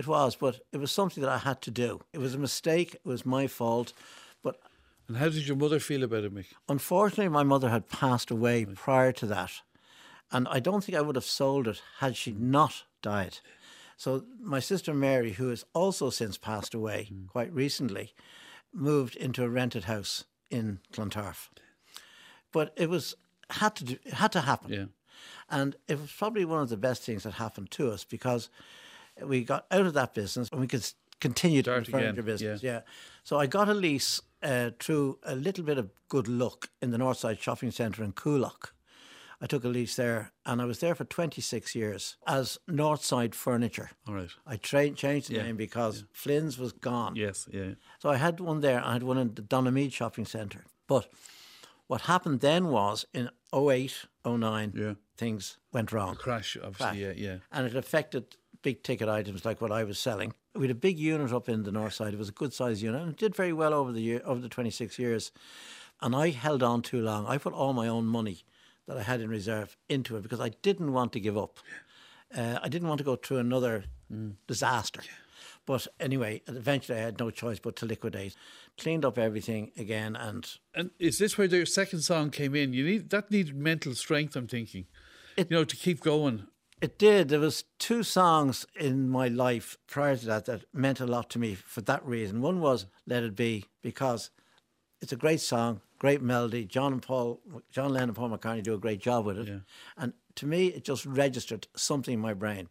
It 0.00 0.06
was, 0.06 0.34
but 0.34 0.60
it 0.72 0.78
was 0.78 0.90
something 0.90 1.20
that 1.22 1.30
I 1.30 1.36
had 1.36 1.60
to 1.60 1.70
do. 1.70 2.00
It 2.14 2.20
was 2.20 2.34
a 2.34 2.38
mistake, 2.38 2.94
it 2.94 3.04
was 3.04 3.26
my 3.26 3.46
fault. 3.46 3.92
But 4.42 4.58
And 5.06 5.18
how 5.18 5.28
did 5.28 5.46
your 5.46 5.58
mother 5.58 5.78
feel 5.78 6.02
about 6.02 6.24
it, 6.24 6.34
Mick? 6.34 6.46
unfortunately, 6.70 7.28
my 7.28 7.42
mother 7.42 7.68
had 7.68 7.90
passed 7.90 8.30
away 8.30 8.64
prior 8.64 9.12
to 9.12 9.26
that. 9.26 9.60
And 10.32 10.48
I 10.48 10.58
don't 10.58 10.82
think 10.82 10.96
I 10.96 11.02
would 11.02 11.16
have 11.16 11.24
sold 11.26 11.68
it 11.68 11.82
had 11.98 12.16
she 12.16 12.32
not 12.32 12.84
died. 13.02 13.40
So 13.98 14.24
my 14.40 14.58
sister 14.58 14.94
Mary, 14.94 15.32
who 15.32 15.50
has 15.50 15.66
also 15.74 16.08
since 16.08 16.38
passed 16.38 16.72
away 16.72 17.08
hmm. 17.10 17.26
quite 17.26 17.52
recently, 17.52 18.14
moved 18.72 19.16
into 19.16 19.44
a 19.44 19.50
rented 19.50 19.84
house 19.84 20.24
in 20.50 20.80
Clontarf. 20.94 21.50
But 22.52 22.72
it 22.74 22.88
was 22.88 23.16
had 23.50 23.76
to 23.76 23.84
do, 23.84 23.96
it 24.06 24.14
had 24.14 24.32
to 24.32 24.40
happen. 24.40 24.72
Yeah. 24.72 24.84
And 25.50 25.76
it 25.88 26.00
was 26.00 26.10
probably 26.10 26.46
one 26.46 26.62
of 26.62 26.70
the 26.70 26.78
best 26.78 27.02
things 27.02 27.24
that 27.24 27.34
happened 27.34 27.70
to 27.72 27.90
us 27.90 28.04
because 28.04 28.48
we 29.24 29.44
got 29.44 29.66
out 29.70 29.86
of 29.86 29.94
that 29.94 30.14
business 30.14 30.48
and 30.50 30.60
we 30.60 30.66
could 30.66 30.86
continue 31.20 31.62
Start 31.62 31.84
the 31.86 31.90
furniture 31.92 32.10
again, 32.12 32.24
business. 32.24 32.62
yeah. 32.62 32.72
Yeah. 32.72 32.80
So 33.24 33.38
I 33.38 33.46
got 33.46 33.68
a 33.68 33.74
lease 33.74 34.20
uh, 34.42 34.70
through 34.78 35.18
a 35.24 35.34
little 35.36 35.64
bit 35.64 35.78
of 35.78 35.90
good 36.08 36.28
luck 36.28 36.70
in 36.80 36.90
the 36.90 36.98
Northside 36.98 37.40
Shopping 37.40 37.70
Centre 37.70 38.02
in 38.02 38.12
Coolock. 38.12 38.70
I 39.42 39.46
took 39.46 39.64
a 39.64 39.68
lease 39.68 39.96
there 39.96 40.32
and 40.44 40.60
I 40.60 40.66
was 40.66 40.80
there 40.80 40.94
for 40.94 41.04
26 41.04 41.74
years 41.74 42.16
as 42.26 42.58
Northside 42.68 43.34
Furniture. 43.34 43.90
All 44.06 44.14
right. 44.14 44.28
I 44.46 44.56
tra- 44.56 44.90
changed 44.90 45.30
the 45.30 45.36
Yeah, 45.36 45.44
name 45.44 45.56
because 45.56 46.04
Flynn's 46.12 46.58
was 46.58 46.72
gone. 46.72 47.16
Yes, 47.16 47.48
yeah. 47.50 47.70
So 48.00 48.10
I 48.10 48.16
had 48.16 48.38
one 48.40 48.60
there. 48.60 48.84
I 48.84 48.92
had 48.94 49.02
one 49.02 49.16
in 49.18 49.34
the 49.34 49.42
Donaghmede 49.42 49.92
Shopping 49.92 50.26
Centre. 50.26 50.64
But 50.86 51.08
what 51.86 52.02
happened 52.02 52.40
then 52.40 52.68
was 52.68 53.06
in 53.14 53.30
08, 53.54 54.06
09, 54.26 54.72
Yeah. 54.76 54.94
things 55.16 55.56
went 55.72 55.90
wrong. 55.92 56.16
Crash, 56.16 56.56
obviously, 56.62 57.02
yeah, 57.02 57.12
yeah. 57.16 57.36
And 57.50 57.66
it 57.66 57.74
affected 57.74 58.36
big 58.62 58.82
ticket 58.82 59.08
items 59.08 59.44
like 59.44 59.60
what 59.60 59.72
I 59.72 59.84
was 59.84 59.98
selling. 59.98 60.34
We 60.54 60.62
had 60.62 60.70
a 60.76 60.78
big 60.78 60.98
unit 60.98 61.32
up 61.32 61.48
in 61.48 61.62
the 61.62 61.72
north 61.72 61.94
side. 61.94 62.12
It 62.14 62.18
was 62.18 62.28
a 62.28 62.32
good 62.32 62.52
sized 62.52 62.82
unit 62.82 63.00
and 63.00 63.10
it 63.12 63.16
did 63.16 63.34
very 63.34 63.52
well 63.52 63.72
over 63.74 63.92
the 63.92 64.00
year 64.02 64.20
over 64.24 64.40
the 64.40 64.48
26 64.48 64.98
years. 64.98 65.32
And 66.02 66.14
I 66.16 66.30
held 66.30 66.62
on 66.62 66.82
too 66.82 67.00
long. 67.00 67.26
I 67.26 67.38
put 67.38 67.52
all 67.52 67.72
my 67.72 67.86
own 67.88 68.06
money 68.06 68.44
that 68.86 68.96
I 68.96 69.02
had 69.02 69.20
in 69.20 69.28
reserve 69.30 69.76
into 69.88 70.16
it 70.16 70.22
because 70.22 70.40
I 70.40 70.50
didn't 70.62 70.92
want 70.92 71.12
to 71.12 71.20
give 71.20 71.36
up. 71.38 71.58
Uh, 72.36 72.58
I 72.62 72.68
didn't 72.68 72.88
want 72.88 72.98
to 72.98 73.04
go 73.04 73.16
through 73.16 73.38
another 73.38 73.84
disaster. 74.46 75.02
But 75.66 75.86
anyway, 76.00 76.42
eventually 76.48 76.98
I 76.98 77.02
had 77.02 77.18
no 77.20 77.30
choice 77.30 77.58
but 77.60 77.76
to 77.76 77.86
liquidate. 77.86 78.34
Cleaned 78.78 79.04
up 79.04 79.18
everything 79.18 79.72
again 79.76 80.16
and 80.16 80.48
And 80.74 80.90
is 80.98 81.18
this 81.18 81.36
where 81.36 81.46
your 81.46 81.66
second 81.66 82.00
song 82.00 82.30
came 82.30 82.54
in? 82.54 82.72
You 82.72 82.84
need 82.84 83.10
that 83.10 83.30
needed 83.30 83.54
mental 83.56 83.94
strength, 83.94 84.34
I'm 84.36 84.48
thinking. 84.48 84.86
It- 85.36 85.50
you 85.50 85.56
know, 85.56 85.64
to 85.64 85.76
keep 85.76 86.00
going. 86.00 86.46
It 86.80 86.98
did. 86.98 87.28
There 87.28 87.40
was 87.40 87.64
two 87.78 88.02
songs 88.02 88.64
in 88.74 89.10
my 89.10 89.28
life 89.28 89.76
prior 89.86 90.16
to 90.16 90.26
that 90.26 90.46
that 90.46 90.64
meant 90.72 91.00
a 91.00 91.06
lot 91.06 91.28
to 91.30 91.38
me 91.38 91.54
for 91.54 91.82
that 91.82 92.04
reason. 92.06 92.40
One 92.40 92.60
was 92.60 92.86
"Let 93.06 93.22
It 93.22 93.36
Be" 93.36 93.66
because 93.82 94.30
it's 95.02 95.12
a 95.12 95.16
great 95.16 95.40
song, 95.40 95.82
great 95.98 96.22
melody. 96.22 96.64
John 96.64 96.94
and 96.94 97.02
Paul, 97.02 97.42
John 97.70 97.92
Lennon 97.92 98.10
and 98.10 98.16
Paul 98.16 98.30
McCartney 98.30 98.62
do 98.62 98.72
a 98.72 98.78
great 98.78 99.00
job 99.00 99.26
with 99.26 99.38
it. 99.38 99.48
Yeah. 99.48 99.58
And 99.98 100.14
to 100.36 100.46
me, 100.46 100.68
it 100.68 100.84
just 100.84 101.04
registered 101.04 101.68
something 101.76 102.14
in 102.14 102.20
my 102.20 102.32
brain. 102.32 102.70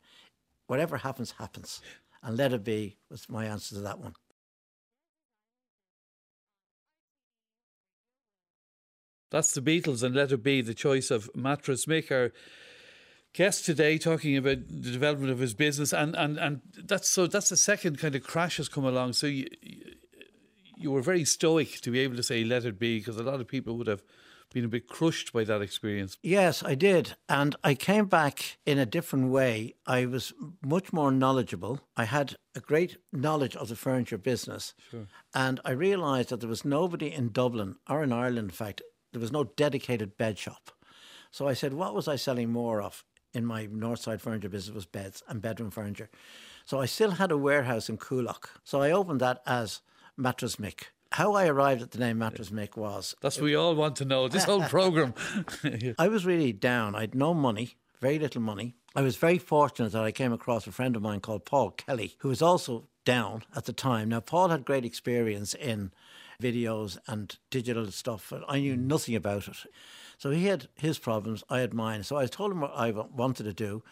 Whatever 0.66 0.98
happens, 0.98 1.36
happens. 1.38 1.80
And 2.24 2.36
"Let 2.36 2.52
It 2.52 2.64
Be" 2.64 2.98
was 3.12 3.30
my 3.30 3.46
answer 3.46 3.76
to 3.76 3.82
that 3.82 4.00
one. 4.00 4.16
That's 9.30 9.54
the 9.54 9.62
Beatles 9.62 10.02
and 10.02 10.16
Let 10.16 10.32
It 10.32 10.42
Be, 10.42 10.62
the 10.62 10.74
choice 10.74 11.12
of 11.12 11.30
Mattress 11.36 11.88
our 12.10 12.32
guest 13.34 13.66
today, 13.66 13.98
talking 13.98 14.38
about 14.38 14.58
the 14.68 14.92
development 14.92 15.32
of 15.32 15.40
his 15.40 15.54
business. 15.54 15.94
And, 15.94 16.16
and, 16.16 16.38
and 16.38 16.62
that's 16.78 17.10
so 17.10 17.28
that's 17.28 17.50
the 17.50 17.58
second 17.58 18.00
kind 18.00 18.16
of 18.16 18.24
crash 18.24 18.58
has 18.58 18.70
come 18.70 18.86
along. 18.86 19.14
So 19.14 19.28
you, 19.28 19.48
you 20.76 20.92
were 20.92 21.02
very 21.02 21.26
stoic 21.26 21.82
to 21.82 21.92
be 21.92 22.00
able 22.00 22.16
to 22.16 22.24
say 22.24 22.44
Let 22.44 22.66
It 22.66 22.80
Be, 22.80 23.00
because 23.00 23.18
a 23.18 23.24
lot 23.24 23.42
of 23.42 23.48
people 23.48 23.78
would 23.78 23.88
have 23.88 24.02
been 24.52 24.66
a 24.66 24.70
bit 24.70 24.88
crushed 24.88 25.32
by 25.32 25.44
that 25.44 25.62
experience. 25.62 26.18
Yes, 26.24 26.64
I 26.64 26.74
did. 26.74 27.16
And 27.28 27.56
I 27.64 27.76
came 27.76 28.06
back 28.06 28.58
in 28.66 28.80
a 28.80 28.86
different 28.86 29.30
way. 29.30 29.76
I 29.86 30.08
was 30.08 30.34
much 30.64 30.92
more 30.92 31.12
knowledgeable. 31.12 31.82
I 31.96 32.06
had 32.06 32.36
a 32.56 32.60
great 32.60 32.98
knowledge 33.14 33.56
of 33.56 33.68
the 33.68 33.76
furniture 33.76 34.18
business. 34.18 34.74
And 35.36 35.60
I 35.64 35.72
realised 35.72 36.30
that 36.30 36.40
there 36.40 36.50
was 36.50 36.66
nobody 36.66 37.14
in 37.14 37.30
Dublin 37.32 37.76
or 37.88 38.02
in 38.02 38.12
Ireland, 38.12 38.50
in 38.50 38.50
fact, 38.50 38.82
there 39.12 39.22
was 39.22 39.32
no 39.32 39.44
dedicated 39.44 40.18
bed 40.18 40.40
shop. 40.40 40.72
So 41.32 41.48
I 41.48 41.54
said, 41.54 41.74
what 41.74 41.94
was 41.94 42.08
I 42.08 42.16
selling 42.16 42.50
more 42.50 42.82
of 42.82 43.04
in 43.34 43.46
my 43.46 43.68
Northside 43.68 44.22
furniture 44.22 44.50
business 44.50 44.76
was 44.76 44.86
beds 44.86 45.24
and 45.28 45.42
bedroom 45.42 45.72
furniture. 45.72 46.10
So 46.66 46.80
I 46.82 46.86
still 46.86 47.12
had 47.12 47.32
a 47.32 47.38
warehouse 47.38 47.90
in 47.90 47.98
Coolock. 47.98 48.50
So 48.64 48.82
I 48.82 48.92
opened 48.92 49.20
that 49.22 49.42
as 49.46 49.82
Mattress 50.18 50.58
Mick. 50.58 50.86
How 51.14 51.34
I 51.34 51.48
arrived 51.48 51.82
at 51.82 51.92
the 51.92 52.00
name 52.00 52.20
Mattress 52.20 52.52
Mick 52.52 52.78
was 52.78 53.16
That's 53.22 53.38
what 53.38 53.46
we 53.46 53.56
all 53.56 53.74
want 53.76 53.96
to 53.98 54.06
know. 54.06 54.28
This 54.28 54.44
whole 54.44 54.64
program. 54.64 55.14
I 56.00 56.08
was 56.08 56.26
really 56.26 56.54
down. 56.54 56.96
I 56.96 57.02
had 57.02 57.16
no 57.16 57.34
money, 57.34 57.78
very 58.00 58.20
little 58.20 58.42
money. 58.42 58.76
I 58.96 59.02
was 59.02 59.16
very 59.16 59.38
fortunate 59.38 59.92
that 59.92 60.04
I 60.04 60.12
came 60.12 60.34
across 60.34 60.68
a 60.68 60.72
friend 60.72 60.96
of 60.96 61.02
mine 61.02 61.20
called 61.20 61.46
Paul 61.46 61.72
Kelly, 61.72 62.16
who 62.20 62.30
was 62.30 62.42
also 62.42 62.88
down 63.06 63.44
at 63.56 63.66
the 63.66 63.74
time. 63.74 64.10
Now, 64.10 64.20
Paul 64.20 64.50
had 64.50 64.66
great 64.66 64.86
experience 64.86 65.54
in 65.54 65.92
videos 66.42 66.98
and 67.08 67.38
digital 67.50 67.92
stuff, 67.92 68.28
but 68.30 68.44
I 68.48 68.60
knew 68.60 68.76
nothing 68.76 69.16
about 69.16 69.48
it. 69.48 69.58
So 70.20 70.32
he 70.32 70.46
had 70.48 70.68
his 70.76 71.00
problems, 71.00 71.44
I 71.50 71.60
had 71.60 71.74
mine. 71.74 72.04
So 72.04 72.18
I 72.18 72.28
told 72.28 72.52
him 72.52 72.60
what 72.60 72.74
I 72.76 72.92
wanted 72.92 73.46
to 73.46 73.54
do. 73.54 73.84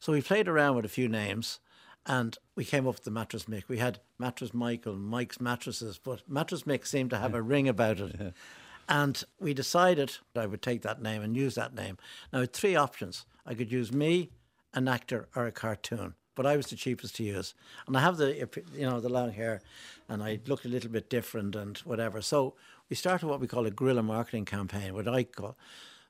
So 0.00 0.12
we 0.12 0.20
played 0.20 0.48
around 0.48 0.74
with 0.74 0.84
a 0.84 0.88
few 0.88 1.08
names 1.08 1.60
and 2.04 2.36
we 2.56 2.64
came 2.64 2.88
up 2.88 2.96
with 2.96 3.04
the 3.04 3.10
Mattress 3.12 3.44
Mick. 3.44 3.68
We 3.68 3.78
had 3.78 4.00
Mattress 4.18 4.52
Michael, 4.52 4.96
Mike's 4.96 5.40
Mattresses, 5.40 5.98
but 6.02 6.28
Mattress 6.28 6.64
Mick 6.64 6.86
seemed 6.86 7.10
to 7.10 7.18
have 7.18 7.34
a 7.34 7.40
ring 7.40 7.68
about 7.68 8.00
it. 8.00 8.34
And 8.88 9.20
we 9.40 9.52
decided 9.52 10.18
I 10.36 10.46
would 10.46 10.62
take 10.62 10.82
that 10.82 11.02
name 11.02 11.20
and 11.20 11.36
use 11.36 11.56
that 11.56 11.74
name. 11.74 11.98
Now, 12.32 12.38
I 12.38 12.42
had 12.42 12.52
three 12.52 12.76
options. 12.76 13.26
I 13.44 13.54
could 13.54 13.72
use 13.72 13.92
me, 13.92 14.30
an 14.74 14.86
actor, 14.86 15.26
or 15.34 15.44
a 15.44 15.50
cartoon, 15.50 16.14
but 16.36 16.46
I 16.46 16.56
was 16.56 16.68
the 16.68 16.76
cheapest 16.76 17.16
to 17.16 17.24
use. 17.24 17.52
And 17.88 17.96
I 17.96 18.00
have 18.00 18.16
the, 18.16 18.48
you 18.72 18.88
know, 18.88 19.00
the 19.00 19.08
long 19.08 19.32
hair, 19.32 19.60
and 20.08 20.22
I 20.22 20.38
looked 20.46 20.66
a 20.66 20.68
little 20.68 20.88
bit 20.88 21.10
different 21.10 21.56
and 21.56 21.76
whatever. 21.78 22.22
So 22.22 22.54
we 22.88 22.96
started 22.96 23.26
what 23.26 23.40
we 23.40 23.46
call 23.46 23.66
a 23.66 23.70
guerrilla 23.70 24.02
marketing 24.02 24.44
campaign, 24.44 24.94
what 24.94 25.08
I 25.08 25.24
call, 25.24 25.56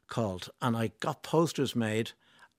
called, 0.09 0.50
and 0.61 0.76
I 0.76 0.92
got 1.00 1.23
posters 1.23 1.75
made. 1.76 2.12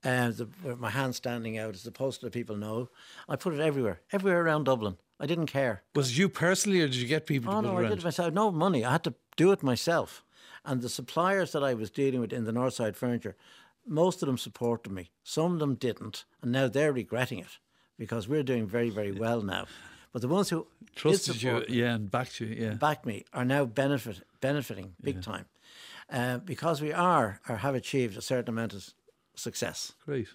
Uh, 0.04 0.30
the, 0.30 0.48
with 0.62 0.78
my 0.78 0.90
hand 0.90 1.12
standing 1.16 1.58
out 1.58 1.74
as 1.74 1.82
the 1.82 1.90
poster 1.90 2.26
that 2.26 2.32
people 2.32 2.54
know. 2.54 2.88
I 3.28 3.34
put 3.34 3.52
it 3.52 3.58
everywhere, 3.58 4.00
everywhere 4.12 4.40
around 4.40 4.62
Dublin. 4.62 4.96
I 5.18 5.26
didn't 5.26 5.46
care. 5.46 5.82
Was 5.96 6.12
it 6.12 6.18
you 6.18 6.28
personally, 6.28 6.80
or 6.82 6.86
did 6.86 6.94
you 6.94 7.08
get 7.08 7.26
people 7.26 7.52
Oh 7.52 7.56
to 7.56 7.62
put 7.62 7.66
no, 7.66 7.72
it 7.72 7.72
I 7.72 7.80
around? 7.80 7.90
did 7.90 7.98
it 7.98 8.04
myself. 8.04 8.32
No 8.32 8.52
money. 8.52 8.84
I 8.84 8.92
had 8.92 9.02
to 9.04 9.14
do 9.36 9.50
it 9.50 9.64
myself. 9.64 10.22
And 10.64 10.82
the 10.82 10.88
suppliers 10.88 11.50
that 11.50 11.64
I 11.64 11.74
was 11.74 11.90
dealing 11.90 12.20
with 12.20 12.32
in 12.32 12.44
the 12.44 12.52
Northside 12.52 12.94
Furniture, 12.94 13.34
most 13.84 14.22
of 14.22 14.28
them 14.28 14.38
supported 14.38 14.92
me. 14.92 15.10
Some 15.24 15.54
of 15.54 15.58
them 15.58 15.74
didn't, 15.74 16.24
and 16.42 16.52
now 16.52 16.68
they're 16.68 16.92
regretting 16.92 17.40
it 17.40 17.58
because 17.98 18.28
we're 18.28 18.44
doing 18.44 18.68
very, 18.68 18.90
very 18.90 19.10
well 19.10 19.42
now. 19.42 19.66
But 20.12 20.22
the 20.22 20.28
ones 20.28 20.50
who 20.50 20.66
Trusted 20.96 21.42
you, 21.42 21.64
yeah, 21.68 21.94
and 21.94 22.10
backed 22.10 22.40
you, 22.40 22.46
yeah. 22.46 22.74
backed 22.74 23.06
me 23.06 23.24
are 23.32 23.44
now 23.44 23.64
benefit 23.64 24.22
benefiting 24.40 24.94
big 25.00 25.22
time 25.22 25.44
uh, 26.10 26.38
because 26.38 26.80
we 26.80 26.92
are 26.92 27.40
or 27.48 27.56
have 27.56 27.74
achieved 27.74 28.16
a 28.16 28.22
certain 28.22 28.54
amount 28.54 28.74
of 28.74 28.88
success. 29.36 29.92
Great. 30.04 30.28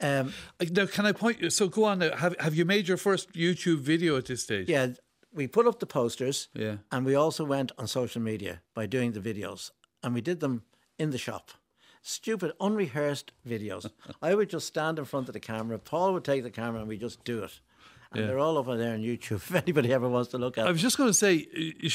Um, 0.00 0.32
Now, 0.70 0.86
can 0.86 1.06
I 1.06 1.12
point 1.12 1.40
you? 1.40 1.50
So 1.50 1.68
go 1.68 1.84
on. 1.84 2.00
Now. 2.00 2.16
Have 2.16 2.34
Have 2.40 2.54
you 2.54 2.64
made 2.64 2.88
your 2.88 2.96
first 2.98 3.32
YouTube 3.32 3.78
video 3.78 4.16
at 4.16 4.26
this 4.26 4.42
stage? 4.42 4.68
yeah, 4.68 4.88
we 5.32 5.46
put 5.46 5.66
up 5.66 5.78
the 5.78 5.86
posters. 5.86 6.48
Yeah. 6.54 6.76
And 6.90 7.04
we 7.06 7.14
also 7.14 7.44
went 7.44 7.72
on 7.78 7.86
social 7.86 8.22
media 8.22 8.60
by 8.74 8.86
doing 8.86 9.12
the 9.12 9.20
videos. 9.20 9.70
And 10.02 10.14
we 10.14 10.20
did 10.20 10.40
them 10.40 10.62
in 10.98 11.10
the 11.10 11.18
shop. 11.18 11.50
Stupid, 12.02 12.52
unrehearsed 12.60 13.32
videos. 13.46 13.90
I 14.22 14.34
would 14.34 14.50
just 14.50 14.66
stand 14.66 14.98
in 14.98 15.04
front 15.06 15.28
of 15.28 15.32
the 15.32 15.40
camera. 15.40 15.78
Paul 15.78 16.12
would 16.12 16.24
take 16.24 16.42
the 16.42 16.50
camera 16.50 16.80
and 16.80 16.88
we 16.88 16.98
just 16.98 17.24
do 17.24 17.42
it. 17.42 17.60
And 18.14 18.22
Yeah. 18.22 18.26
they're 18.28 18.38
all 18.38 18.56
over 18.58 18.76
there 18.76 18.94
on 18.94 19.00
YouTube 19.00 19.32
if 19.50 19.54
anybody 19.54 19.92
ever 19.92 20.08
wants 20.08 20.30
to 20.30 20.38
look 20.38 20.56
at 20.58 20.66
I 20.66 20.70
was 20.70 20.80
just 20.82 20.96
going 20.96 21.10
to 21.10 21.14
say, 21.14 21.46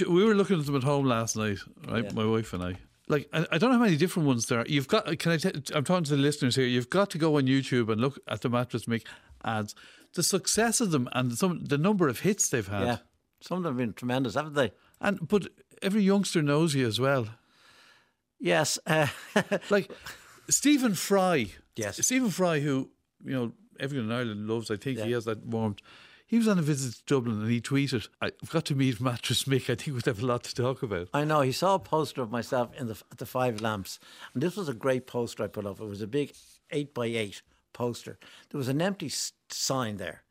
we 0.08 0.24
were 0.24 0.36
looking 0.36 0.60
at 0.60 0.66
them 0.66 0.76
at 0.76 0.84
home 0.84 1.06
last 1.06 1.36
night, 1.36 1.58
right? 1.88 2.04
Yeah. 2.04 2.12
My 2.14 2.26
wife 2.26 2.54
and 2.54 2.64
I. 2.64 2.76
Like, 3.08 3.28
I, 3.34 3.58
don't 3.58 3.72
know 3.72 3.78
how 3.80 3.84
many 3.86 3.98
different 3.98 4.28
ones 4.28 4.46
there 4.46 4.60
are. 4.60 4.66
You've 4.68 4.88
got, 4.88 5.06
can 5.18 5.32
I, 5.32 5.38
t- 5.38 5.50
I'm 5.74 5.84
talking 5.84 6.04
to 6.04 6.16
the 6.16 6.22
listeners 6.22 6.56
here, 6.56 6.66
you've 6.68 6.92
got 6.92 7.10
to 7.10 7.18
go 7.18 7.38
on 7.38 7.44
YouTube 7.48 7.90
and 7.92 8.00
look 8.00 8.20
at 8.28 8.42
the 8.42 8.50
Mattress 8.50 8.86
Mick 8.86 9.04
ads. 9.44 9.74
The 10.14 10.22
success 10.22 10.80
of 10.80 10.92
them 10.92 11.10
and 11.14 11.36
some 11.36 11.64
the 11.64 11.78
number 11.78 12.08
of 12.08 12.20
hits 12.20 12.50
they've 12.50 12.68
had. 12.68 12.86
Yeah. 12.86 12.98
Some 13.42 13.58
of 13.58 13.64
them 13.64 13.74
have 13.74 13.78
been 13.78 13.94
tremendous, 13.94 14.36
haven't 14.36 14.54
they? 14.54 14.72
And, 15.02 15.28
but 15.28 15.48
every 15.82 16.04
youngster 16.04 16.42
knows 16.44 16.76
you 16.76 16.86
as 16.86 17.00
well. 17.00 17.28
Yes. 18.40 18.78
Uh, 18.86 19.08
Like, 19.70 19.92
Stephen 20.50 20.94
Fry 20.96 21.52
Yes. 21.76 22.06
Stephen 22.06 22.30
Fry, 22.30 22.60
who 22.60 22.90
you 23.24 23.32
know 23.34 23.54
everyone 23.80 24.12
in 24.12 24.16
Ireland 24.16 24.48
loves, 24.48 24.70
I 24.70 24.76
think 24.76 25.00
he 25.00 25.12
has 25.14 25.26
that 25.26 25.46
warmth. 25.46 25.80
He 26.30 26.38
was 26.38 26.48
on 26.48 26.60
a 26.60 26.62
visit 26.62 26.94
to 26.94 27.04
Dublin 27.08 27.42
and 27.42 27.50
he 27.50 27.60
tweeted, 27.60 28.08
"I've 28.22 28.52
got 28.52 28.64
to 28.66 28.76
meet 28.76 29.02
Mattress 29.02 29.46
Mick. 29.46 29.64
I 29.68 29.74
think 29.74 29.96
we'd 29.96 30.06
have 30.06 30.22
a 30.22 30.26
lot 30.28 30.44
to 30.44 30.54
talk 30.54 30.84
about." 30.84 31.10
I 31.12 31.24
know. 31.24 31.42
He 31.42 31.52
saw 31.52 31.74
a 31.74 31.80
poster 31.80 32.22
of 32.22 32.30
myself 32.30 32.70
in 32.78 32.86
the 32.88 33.02
at 33.12 33.18
the 33.18 33.26
Five 33.26 33.62
Lamps, 33.62 33.98
and 34.36 34.44
this 34.44 34.56
was 34.56 34.70
a 34.70 34.76
great 34.76 35.08
poster 35.08 35.44
I 35.44 35.48
put 35.48 35.66
up. 35.66 35.82
It 35.82 35.86
was 35.86 36.04
a 36.04 36.08
big 36.08 36.34
eight 36.70 36.94
by 36.94 37.08
eight 37.08 37.42
poster. 37.74 38.20
There 38.52 38.60
was 38.60 38.68
an 38.68 38.80
empty 38.80 39.12
sign 39.50 39.98
there, 39.98 40.22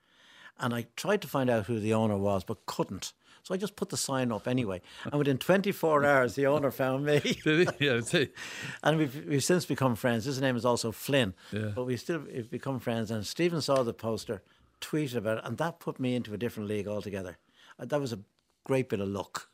and 0.60 0.72
I 0.72 0.86
tried 0.94 1.20
to 1.22 1.28
find 1.28 1.50
out 1.50 1.66
who 1.66 1.80
the 1.80 1.94
owner 1.94 2.16
was, 2.16 2.44
but 2.44 2.64
couldn't. 2.66 3.12
So 3.42 3.54
I 3.54 3.56
just 3.56 3.74
put 3.76 3.88
the 3.88 3.96
sign 3.96 4.30
up 4.30 4.46
anyway, 4.46 4.82
and 5.04 5.14
within 5.14 5.38
24 5.38 6.04
hours, 6.04 6.34
the 6.36 6.46
owner 6.46 6.70
found 6.70 7.06
me. 7.06 7.18
Did 7.44 7.70
he? 7.80 7.86
yeah. 7.86 8.00
And 8.84 8.98
we've, 8.98 9.26
we've 9.26 9.42
since 9.42 9.64
become 9.66 9.96
friends. 9.96 10.26
His 10.26 10.40
name 10.40 10.54
is 10.54 10.64
also 10.64 10.92
Flynn. 10.92 11.34
Yeah. 11.50 11.72
But 11.74 11.86
we 11.86 11.96
still 11.96 12.20
we've 12.32 12.50
become 12.50 12.78
friends. 12.78 13.10
And 13.10 13.26
Stephen 13.26 13.62
saw 13.62 13.82
the 13.82 13.94
poster, 13.94 14.42
tweeted 14.80 15.16
about 15.16 15.38
it, 15.38 15.44
and 15.44 15.58
that 15.58 15.80
put 15.80 15.98
me 16.00 16.14
into 16.14 16.34
a 16.34 16.36
different 16.38 16.68
league 16.68 16.86
altogether. 16.88 17.38
Uh, 17.78 17.84
That 17.86 18.00
was 18.00 18.12
a 18.12 18.20
great 18.64 18.88
bit 18.88 19.00
of 19.00 19.08
luck. 19.08 19.48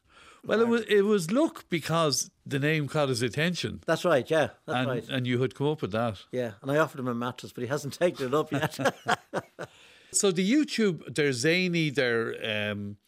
Well, 0.47 0.61
it 0.61 0.69
was 0.69 0.83
it 0.89 1.03
was 1.03 1.31
luck 1.31 1.65
because 1.71 2.31
the 2.45 2.59
name 2.59 2.87
caught 2.87 3.09
his 3.09 3.23
attention, 3.23 3.81
That's 3.87 4.05
right, 4.05 4.29
yeah. 4.31 4.49
That's 4.67 4.79
and 4.79 4.89
right. 4.89 5.09
and 5.09 5.27
you 5.27 5.41
had 5.41 5.55
come 5.55 5.69
up 5.69 5.81
with 5.81 5.93
that. 5.93 6.21
Yeah. 6.33 6.53
And 6.61 6.71
I 6.71 6.77
offered 6.77 7.01
him 7.01 7.09
a 7.09 7.15
mattress, 7.15 7.53
but 7.53 7.63
he 7.63 7.69
hasn't 7.69 7.95
taken 7.99 8.27
it 8.27 8.35
up 8.35 8.53
yet. 8.53 8.79
So 10.13 10.31
the 10.31 10.49
YouTube, 10.49 11.13
they're 11.17 11.33
zany. 11.33 11.91
They're 11.91 12.71
um, 12.71 12.99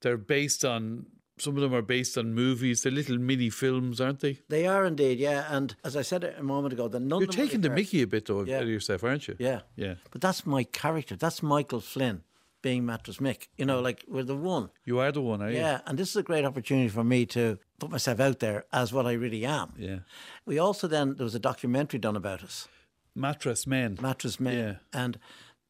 they're 0.00 0.16
based 0.16 0.64
on 0.64 1.06
some 1.38 1.56
of 1.56 1.62
them 1.62 1.74
are 1.74 1.82
based 1.82 2.16
on 2.16 2.32
movies. 2.34 2.82
They're 2.82 2.92
little 2.92 3.18
mini 3.18 3.50
films, 3.50 4.00
aren't 4.00 4.20
they? 4.20 4.38
they 4.48 4.66
are 4.66 4.84
indeed, 4.84 5.18
yeah. 5.18 5.46
And 5.50 5.74
as 5.84 5.96
I 5.96 6.02
said 6.02 6.22
a 6.24 6.42
moment 6.42 6.72
ago, 6.74 6.88
the 6.88 7.00
none 7.00 7.20
You're 7.20 7.28
of 7.28 7.34
them 7.34 7.42
are 7.42 7.46
taking 7.46 7.60
the. 7.62 7.70
Mickey 7.70 8.02
a 8.02 8.06
bit 8.06 8.26
though 8.26 8.44
Yeah. 8.44 8.56
out 8.58 8.62
of 8.62 8.68
yourself, 8.68 9.02
aren't 9.04 9.26
you? 9.28 9.36
Yeah. 9.38 9.60
yeah. 9.76 9.94
But 10.10 10.20
that's 10.20 10.46
my 10.46 10.64
character. 10.64 11.16
That's 11.16 11.42
Michael 11.42 11.80
Flynn 11.80 12.22
being 12.62 12.86
Mattress 12.86 13.18
Mick. 13.18 13.48
You 13.58 13.66
know, 13.66 13.80
like 13.80 14.04
we're 14.08 14.22
the 14.22 14.36
one. 14.36 14.70
You 14.84 14.98
are 15.00 15.12
the 15.12 15.20
one, 15.20 15.42
are 15.42 15.50
you? 15.50 15.56
Yeah, 15.58 15.80
and 15.86 15.98
this 15.98 16.10
is 16.10 16.16
a 16.16 16.22
great 16.22 16.44
opportunity 16.44 16.88
for 16.88 17.04
me 17.04 17.26
to 17.26 17.58
put 17.78 17.90
myself 17.90 18.20
out 18.20 18.38
there 18.38 18.64
as 18.72 18.92
what 18.92 19.04
I 19.06 19.12
really 19.12 19.44
am. 19.44 19.74
Yeah. 19.76 19.98
We 20.46 20.58
also 20.58 20.86
then 20.86 21.16
there 21.16 21.24
was 21.24 21.34
a 21.34 21.38
documentary 21.40 21.98
done 21.98 22.16
about 22.16 22.42
us, 22.42 22.68
Mattress 23.14 23.66
Men. 23.66 23.98
Mattress 24.00 24.40
Men, 24.40 24.56
Yeah. 24.58 24.74
and 24.98 25.18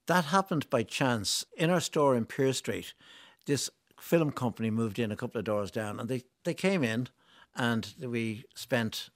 that 0.06 0.26
happened 0.26 0.68
by 0.70 0.82
chance 0.82 1.44
in 1.56 1.70
our 1.70 1.80
store 1.80 2.14
in 2.14 2.26
Pearse 2.26 2.58
Street. 2.58 2.94
This 3.46 3.70
film 4.04 4.30
company 4.30 4.70
moved 4.70 4.98
in 4.98 5.10
a 5.10 5.16
couple 5.16 5.38
of 5.38 5.44
doors 5.44 5.70
down, 5.70 5.98
and 5.98 6.08
they 6.08 6.22
they 6.44 6.54
came 6.54 6.84
in, 6.84 7.08
and 7.56 7.94
we 8.00 8.44
spent 8.54 9.08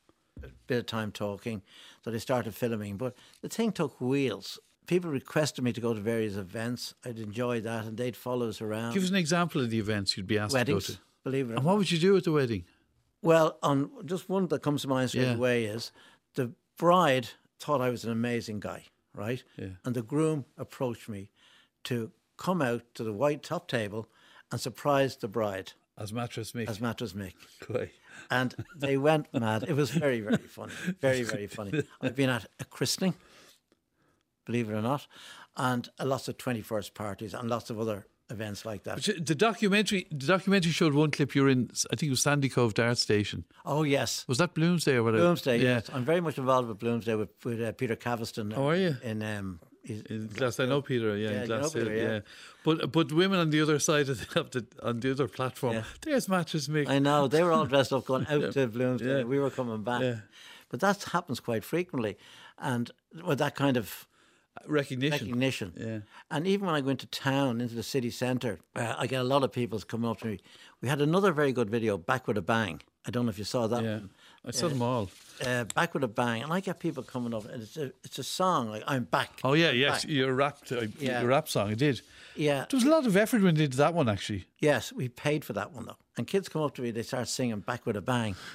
a 0.43 0.49
bit 0.67 0.79
of 0.79 0.87
time 0.87 1.13
talking. 1.13 1.63
So 2.05 2.11
they 2.11 2.19
started 2.19 2.55
filming, 2.55 2.97
but 2.97 3.15
the 3.43 3.49
thing 3.49 3.73
took 3.73 4.01
wheels. 4.01 4.59
People 4.87 5.11
requested 5.11 5.63
me 5.63 5.73
to 5.75 5.81
go 5.83 5.93
to 5.93 6.01
various 6.01 6.37
events. 6.37 6.95
I'd 7.05 7.19
enjoy 7.19 7.61
that, 7.61 7.85
and 7.85 7.99
they'd 7.99 8.17
follow 8.17 8.49
us 8.49 8.63
around. 8.63 8.95
Give 8.95 9.03
us 9.03 9.11
an 9.11 9.17
example 9.17 9.61
of 9.61 9.69
the 9.71 9.79
events 9.79 10.17
you'd 10.17 10.27
be 10.27 10.39
asked 10.39 10.55
Weddings, 10.55 10.87
to 10.87 10.93
go 10.93 10.97
to. 10.97 11.01
believe 11.25 11.51
it 11.51 11.53
or 11.53 11.57
And 11.57 11.65
what 11.65 11.77
would 11.77 11.91
you 11.91 11.99
do 11.99 12.17
at 12.17 12.25
the 12.25 12.33
wedding? 12.33 12.65
Well, 13.21 13.59
on 13.63 13.91
just 14.07 14.29
one 14.31 14.47
that 14.49 14.63
comes 14.63 14.83
to 14.83 14.89
mind 14.89 15.11
straight 15.11 15.25
Yeah. 15.25 15.35
away 15.35 15.65
is 15.67 15.93
the 16.35 16.53
bride 16.79 17.29
thought 17.61 17.81
I 17.83 17.91
was 17.91 18.05
an 18.05 18.13
amazing 18.13 18.61
guy, 18.61 18.85
right? 19.13 19.43
Yeah. 19.59 19.75
And 19.85 19.95
the 19.95 20.03
groom 20.03 20.47
approached 20.57 21.09
me 21.09 21.31
to 21.85 22.11
come 22.39 22.63
out 22.63 22.83
to 22.95 23.03
the 23.05 23.13
white 23.13 23.43
top 23.43 23.67
table 23.69 24.09
and 24.51 24.61
surprised 24.61 25.21
the 25.21 25.29
bride 25.29 25.73
As 25.97 26.13
Mattress 26.13 26.53
Mick. 26.53 26.69
as 26.69 26.81
Mattress 26.81 27.13
Mick. 27.13 27.35
And 28.31 28.55
they 28.77 28.97
went 28.97 29.33
mad. 29.33 29.65
It 29.69 29.75
was 29.77 29.91
very, 29.91 30.21
very 30.21 30.37
funny. 30.39 30.73
Very, 31.01 31.23
very 31.23 31.47
funny. 31.47 31.83
I've 32.01 32.17
been 32.17 32.31
at 32.31 32.47
a 32.61 32.65
christening, 32.65 33.15
believe 34.45 34.69
it 34.71 34.75
or 34.75 34.83
not, 34.83 35.07
and 35.57 35.89
a 35.99 36.05
lots 36.07 36.29
of 36.29 36.37
21st 36.39 36.95
parties 36.95 37.35
and 37.35 37.49
lots 37.49 37.71
of 37.71 37.79
other 37.81 38.07
events 38.31 38.65
like 38.67 38.83
that. 38.85 38.97
But 39.07 39.27
The 39.27 39.35
documentary, 39.35 40.07
the 40.11 40.27
documentary 40.27 40.73
showed 40.73 40.93
one 40.95 41.11
clip. 41.11 41.35
You're 41.35 41.49
in, 41.49 41.71
I 41.91 41.97
think 41.97 42.09
it 42.09 42.11
was 42.11 42.23
Sandy 42.23 42.49
Cove 42.51 42.75
Dart 42.75 42.99
Station. 42.99 43.45
Oh, 43.65 43.83
yes. 43.85 44.25
Was 44.29 44.39
that 44.39 44.55
Bloomsday 44.55 44.95
or 44.97 45.03
whatever? 45.03 45.23
Bloomsday, 45.25 45.59
Yeah. 45.59 45.77
yes. 45.77 45.91
I'm 45.93 46.05
very 46.05 46.21
much 46.21 46.37
involved 46.39 46.69
with 46.69 46.79
Bloomsday 46.79 47.17
with, 47.17 47.31
with 47.45 47.61
uh, 47.63 47.73
Peter 47.73 47.97
Caviston. 47.97 48.53
Oh, 48.57 48.69
are 48.69 48.77
you? 48.77 48.97
In, 49.03 49.23
um, 49.23 49.61
In 49.89 50.29
Glass, 50.29 50.61
I 50.61 50.67
know 50.67 50.83
Peter. 50.83 51.17
Yeah, 51.17 51.31
Yeah, 51.31 51.41
in 51.43 51.47
Glass 51.47 51.73
Peter, 51.73 51.95
yeah. 51.95 52.03
yeah. 52.03 52.21
But 52.65 52.93
but 52.93 53.13
women 53.13 53.39
on 53.41 53.51
the 53.51 53.61
other 53.61 53.79
side 53.79 54.09
of 54.09 54.19
the, 54.19 54.67
on 54.83 55.01
the 55.01 55.11
other 55.11 55.29
platform, 55.29 55.75
Yeah. 55.75 55.85
there's 56.03 56.29
Mattress 56.29 56.69
Mick. 56.69 56.89
I 56.89 56.99
know 56.99 57.29
they 57.29 57.43
were 57.43 57.53
all 57.53 57.67
dressed 57.67 57.93
up 57.93 58.05
going 58.07 58.27
out 58.31 58.53
to 58.53 58.69
Bloomsday. 58.69 59.19
Yeah. 59.19 59.25
We 59.25 59.39
were 59.39 59.51
coming 59.51 59.83
back, 59.83 60.03
but 60.69 60.81
that 60.81 61.03
happens 61.13 61.41
quite 61.41 61.65
frequently, 61.65 62.17
and 62.59 62.91
with 63.25 63.39
that 63.39 63.55
kind 63.55 63.77
of 63.77 64.07
Recognition. 64.67 65.27
recognition. 65.29 65.73
Yeah. 65.77 65.99
And 66.31 66.47
even 66.47 66.67
when 66.67 66.75
I 66.75 66.81
go 66.81 66.91
into 66.91 67.07
town, 67.07 67.61
into 67.61 67.75
the 67.77 67.83
city 67.83 68.11
centre, 68.11 68.59
uh, 68.75 68.95
I 68.99 69.07
get 69.07 69.21
a 69.21 69.25
lot 69.25 69.45
of 69.45 69.53
people 69.53 69.79
coming 69.81 70.11
up 70.11 70.19
to 70.21 70.27
me. 70.27 70.41
We 70.83 70.89
had 70.89 71.01
another 71.01 71.33
very 71.33 71.53
good 71.53 71.71
video, 71.71 71.97
Back 71.97 72.27
with 72.27 72.37
a 72.39 72.43
Bang. 72.43 72.81
I 73.07 73.11
don't 73.11 73.25
know 73.25 73.31
if 73.31 73.39
you 73.39 73.45
saw 73.45 73.69
that 73.69 73.83
Yeah. 73.85 73.99
one. 73.99 74.11
I 74.49 74.51
saw 74.53 74.69
them 74.69 74.83
all. 74.83 75.11
Uh, 75.45 75.65
back 75.75 75.95
with 75.95 76.03
a 76.03 76.09
Bang. 76.09 76.43
And 76.43 76.53
I 76.53 76.61
get 76.61 76.81
people 76.81 77.03
coming 77.05 77.33
up, 77.35 77.45
and 77.45 77.63
it's 77.63 77.77
a, 77.77 77.93
it's 78.03 78.19
a 78.19 78.25
song 78.25 78.71
like, 78.71 78.83
I'm 78.87 79.05
back. 79.05 79.41
Oh 79.45 79.53
yeah, 79.53 79.69
I'm 79.69 79.77
yes, 79.77 80.05
back." 80.05 80.11
your 80.13 80.33
rap, 80.33 80.59
uh, 80.73 80.87
Yeah. 80.99 81.21
your 81.21 81.29
rap 81.29 81.49
song. 81.49 81.71
I 81.71 81.75
did. 81.75 82.01
Yeah. 82.35 82.65
There 82.71 82.77
was 82.79 82.85
a 82.85 82.89
lot 82.91 83.07
of 83.07 83.17
effort 83.17 83.43
when 83.43 83.55
they 83.55 83.63
did 83.67 83.75
that 83.75 83.95
one 83.95 84.09
actually. 84.09 84.47
Yes, 84.59 84.93
we 84.93 85.09
paid 85.09 85.45
for 85.45 85.53
that 85.53 85.73
one, 85.73 85.85
though. 85.87 85.97
And 86.17 86.27
kids 86.27 86.49
come 86.49 86.63
up 86.63 86.75
to 86.77 86.83
me, 86.83 86.91
they 86.91 87.03
start 87.03 87.29
singing 87.29 87.61
Back 87.61 87.87
with 87.87 87.97
a 87.97 88.01
Bang. 88.01 88.35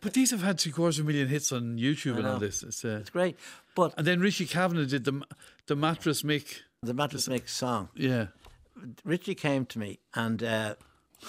But 0.00 0.14
these 0.14 0.30
have 0.30 0.42
had 0.42 0.58
three 0.58 0.72
quarters 0.72 0.98
of 0.98 1.04
a 1.04 1.08
million 1.08 1.28
hits 1.28 1.52
on 1.52 1.76
YouTube 1.78 2.16
and 2.16 2.26
all 2.26 2.38
this. 2.38 2.62
It's, 2.62 2.84
uh, 2.84 2.98
It's 3.00 3.10
great. 3.10 3.36
But 3.76 3.94
and 3.96 4.06
then 4.06 4.18
Richie 4.20 4.46
Kavanagh 4.46 4.86
did 4.86 5.04
the 5.04 5.22
the 5.66 5.76
Mattress 5.76 6.22
Mick. 6.22 6.60
the 6.82 6.94
Mattress 6.94 7.28
Mix 7.28 7.52
song, 7.52 7.88
Yeah. 7.94 8.28
Richie 9.04 9.34
came 9.34 9.66
to 9.66 9.78
me 9.78 10.00
and 10.14 10.42
uh, 10.42 10.74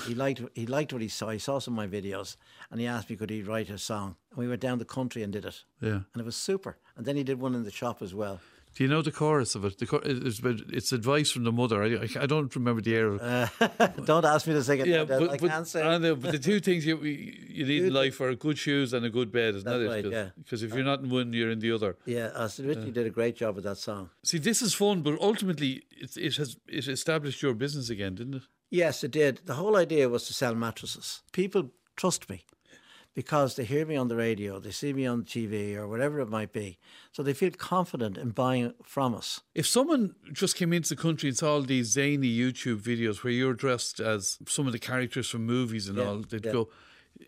he 0.05 0.15
liked 0.15 0.41
he 0.53 0.65
liked 0.65 0.93
what 0.93 1.01
he 1.01 1.07
saw. 1.07 1.29
He 1.29 1.39
saw 1.39 1.59
some 1.59 1.77
of 1.77 1.77
my 1.77 1.87
videos 1.87 2.35
and 2.71 2.79
he 2.79 2.87
asked 2.87 3.09
me 3.09 3.15
could 3.15 3.29
he 3.29 3.41
write 3.41 3.69
a 3.69 3.77
song. 3.77 4.15
And 4.31 4.39
we 4.39 4.47
went 4.47 4.61
down 4.61 4.79
the 4.79 4.85
country 4.85 5.23
and 5.23 5.31
did 5.31 5.45
it. 5.45 5.63
Yeah. 5.81 6.01
And 6.13 6.17
it 6.17 6.25
was 6.25 6.35
super. 6.35 6.77
And 6.95 7.05
then 7.05 7.15
he 7.15 7.23
did 7.23 7.39
one 7.39 7.55
in 7.55 7.63
the 7.63 7.71
shop 7.71 8.01
as 8.01 8.13
well. 8.13 8.39
Do 8.75 8.83
you 8.83 8.89
know 8.89 9.03
the 9.03 9.11
chorus 9.11 9.53
of 9.53 9.65
it? 9.65 9.77
The 9.77 9.85
chor- 9.85 10.01
it's, 10.03 10.41
it's 10.43 10.91
advice 10.91 11.29
from 11.29 11.43
the 11.43 11.51
mother. 11.51 11.83
I, 11.83 11.89
I, 11.89 12.23
I 12.23 12.25
don't 12.25 12.53
remember 12.55 12.81
the 12.81 12.95
air. 12.95 13.13
it. 13.15 13.21
Uh, 13.21 13.87
don't 14.05 14.25
ask 14.25 14.47
me 14.47 14.53
to 14.53 14.63
sing 14.63 14.79
it. 14.79 14.87
yeah, 14.87 15.03
but, 15.03 15.29
I 15.29 15.37
can't. 15.37 15.75
I 15.75 15.97
know, 15.99 16.15
but 16.15 16.31
the 16.31 16.39
two 16.39 16.59
things 16.59 16.83
you 16.83 16.97
you 17.03 17.67
need 17.67 17.83
in 17.83 17.93
life 17.93 18.19
are 18.19 18.33
good 18.33 18.57
shoes 18.57 18.93
and 18.93 19.05
a 19.05 19.11
good 19.11 19.31
bed, 19.31 19.53
isn't 19.53 19.69
That's 19.69 19.83
that 19.83 19.89
right, 19.89 20.05
it? 20.05 20.11
yeah. 20.11 20.29
Because 20.37 20.63
if 20.63 20.73
you're 20.73 20.83
not 20.83 21.01
in 21.01 21.11
one, 21.11 21.33
you're 21.33 21.51
in 21.51 21.59
the 21.59 21.71
other. 21.71 21.97
yeah, 22.05 22.31
uh, 22.35 22.45
I 22.45 22.47
said 22.47 22.65
Richie 22.65 22.89
did 22.89 23.05
a 23.05 23.11
great 23.11 23.35
job 23.35 23.53
with 23.53 23.63
that 23.65 23.77
song. 23.77 24.09
See, 24.23 24.39
this 24.39 24.63
is 24.63 24.73
fun, 24.73 25.03
but 25.03 25.19
ultimately, 25.21 25.83
it, 25.91 26.17
it 26.17 26.35
has 26.37 26.57
it 26.67 26.87
established 26.87 27.43
your 27.43 27.53
business 27.53 27.91
again, 27.91 28.15
didn't 28.15 28.35
it? 28.35 28.43
Yes, 28.73 29.03
it 29.03 29.11
did. 29.11 29.41
The 29.45 29.53
whole 29.53 29.75
idea 29.75 30.09
was 30.09 30.25
to 30.25 30.33
sell 30.33 30.55
mattresses. 30.55 31.21
People 31.31 31.69
trust 31.95 32.27
me 32.27 32.43
because 33.13 33.55
they 33.55 33.65
hear 33.65 33.85
me 33.85 33.95
on 33.95 34.07
the 34.07 34.15
radio, 34.15 34.59
they 34.59 34.71
see 34.71 34.93
me 34.93 35.05
on 35.05 35.21
TV 35.25 35.75
or 35.75 35.87
whatever 35.87 36.19
it 36.19 36.27
might 36.27 36.51
be. 36.51 36.79
So 37.11 37.21
they 37.21 37.33
feel 37.35 37.51
confident 37.51 38.17
in 38.17 38.31
buying 38.31 38.73
from 38.83 39.13
us. 39.13 39.41
If 39.53 39.67
someone 39.67 40.15
just 40.31 40.55
came 40.55 40.73
into 40.73 40.89
the 40.89 40.95
country 40.99 41.29
and 41.29 41.37
saw 41.37 41.51
all 41.53 41.61
these 41.61 41.91
zany 41.91 42.35
YouTube 42.35 42.81
videos 42.81 43.23
where 43.23 43.31
you're 43.31 43.53
dressed 43.53 43.99
as 43.99 44.39
some 44.47 44.65
of 44.65 44.73
the 44.73 44.79
characters 44.79 45.29
from 45.29 45.45
movies 45.45 45.87
and 45.87 45.99
Yeah, 45.99 46.05
all, 46.05 46.21
they'd 46.27 46.43
yeah. 46.43 46.51
go, 46.53 46.69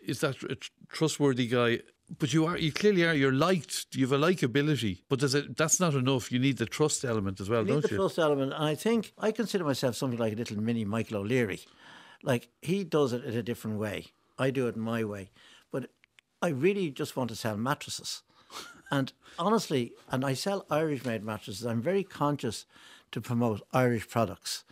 "Is 0.02 0.18
that 0.22 0.42
a 0.42 0.56
trustworthy 0.88 1.46
guy?" 1.46 1.82
But 2.18 2.32
you 2.32 2.46
are, 2.46 2.56
you 2.56 2.72
clearly 2.72 3.04
are. 3.04 3.14
You're 3.14 3.32
liked. 3.32 3.86
You 3.94 4.06
have 4.06 4.12
a 4.12 4.24
likability, 4.24 5.02
but 5.08 5.18
there's 5.18 5.34
a, 5.34 5.42
that's 5.42 5.80
not 5.80 5.94
enough. 5.94 6.30
You 6.30 6.38
need 6.38 6.58
the 6.58 6.66
trust 6.66 7.04
element 7.04 7.40
as 7.40 7.50
well, 7.50 7.62
You 7.62 7.74
don't 7.74 7.82
the 7.82 7.90
you? 7.90 7.96
trust 7.96 8.18
element, 8.18 8.52
and 8.52 8.64
I 8.64 8.74
think 8.74 9.12
I 9.18 9.32
consider 9.32 9.64
myself 9.64 9.96
something 9.96 10.18
like 10.18 10.34
a 10.34 10.36
little 10.36 10.60
mini 10.60 10.84
Michael 10.84 11.18
O'Leary. 11.18 11.60
Like 12.22 12.48
he 12.62 12.84
does 12.84 13.12
it 13.12 13.24
in 13.24 13.36
a 13.36 13.42
different 13.42 13.78
way. 13.78 14.06
I 14.38 14.50
do 14.50 14.68
it 14.68 14.76
my 14.76 15.02
way, 15.02 15.30
but 15.72 15.90
I 16.42 16.48
really 16.48 16.90
just 16.90 17.16
want 17.16 17.30
to 17.30 17.36
sell 17.36 17.56
mattresses. 17.56 18.22
And 18.88 19.12
honestly, 19.36 19.94
and 20.12 20.24
I 20.24 20.34
sell 20.34 20.64
Irish-made 20.70 21.24
mattresses. 21.24 21.66
I'm 21.66 21.82
very 21.82 22.04
conscious 22.04 22.66
to 23.10 23.20
promote 23.20 23.66
Irish 23.72 24.08
products. 24.08 24.62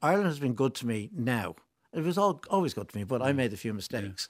Ireland 0.00 0.28
has 0.28 0.38
been 0.38 0.54
good 0.54 0.74
to 0.76 0.86
me 0.86 1.10
now. 1.12 1.56
It 1.92 2.04
was 2.04 2.18
all, 2.18 2.40
always 2.50 2.74
good 2.74 2.88
to 2.90 2.96
me, 2.96 3.04
but 3.04 3.22
I 3.22 3.32
mm. 3.32 3.36
made 3.36 3.52
a 3.52 3.56
few 3.56 3.72
mistakes, 3.72 4.28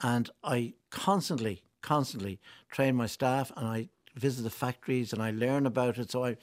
and 0.00 0.30
I 0.44 0.74
constantly, 0.90 1.62
constantly 1.82 2.38
train 2.70 2.94
my 2.96 3.06
staff, 3.06 3.52
and 3.56 3.66
I 3.66 3.88
visit 4.14 4.42
the 4.42 4.50
factories, 4.50 5.12
and 5.12 5.22
I 5.22 5.30
learn 5.30 5.66
about 5.66 5.98
it. 5.98 6.10
So 6.10 6.24
I, 6.24 6.36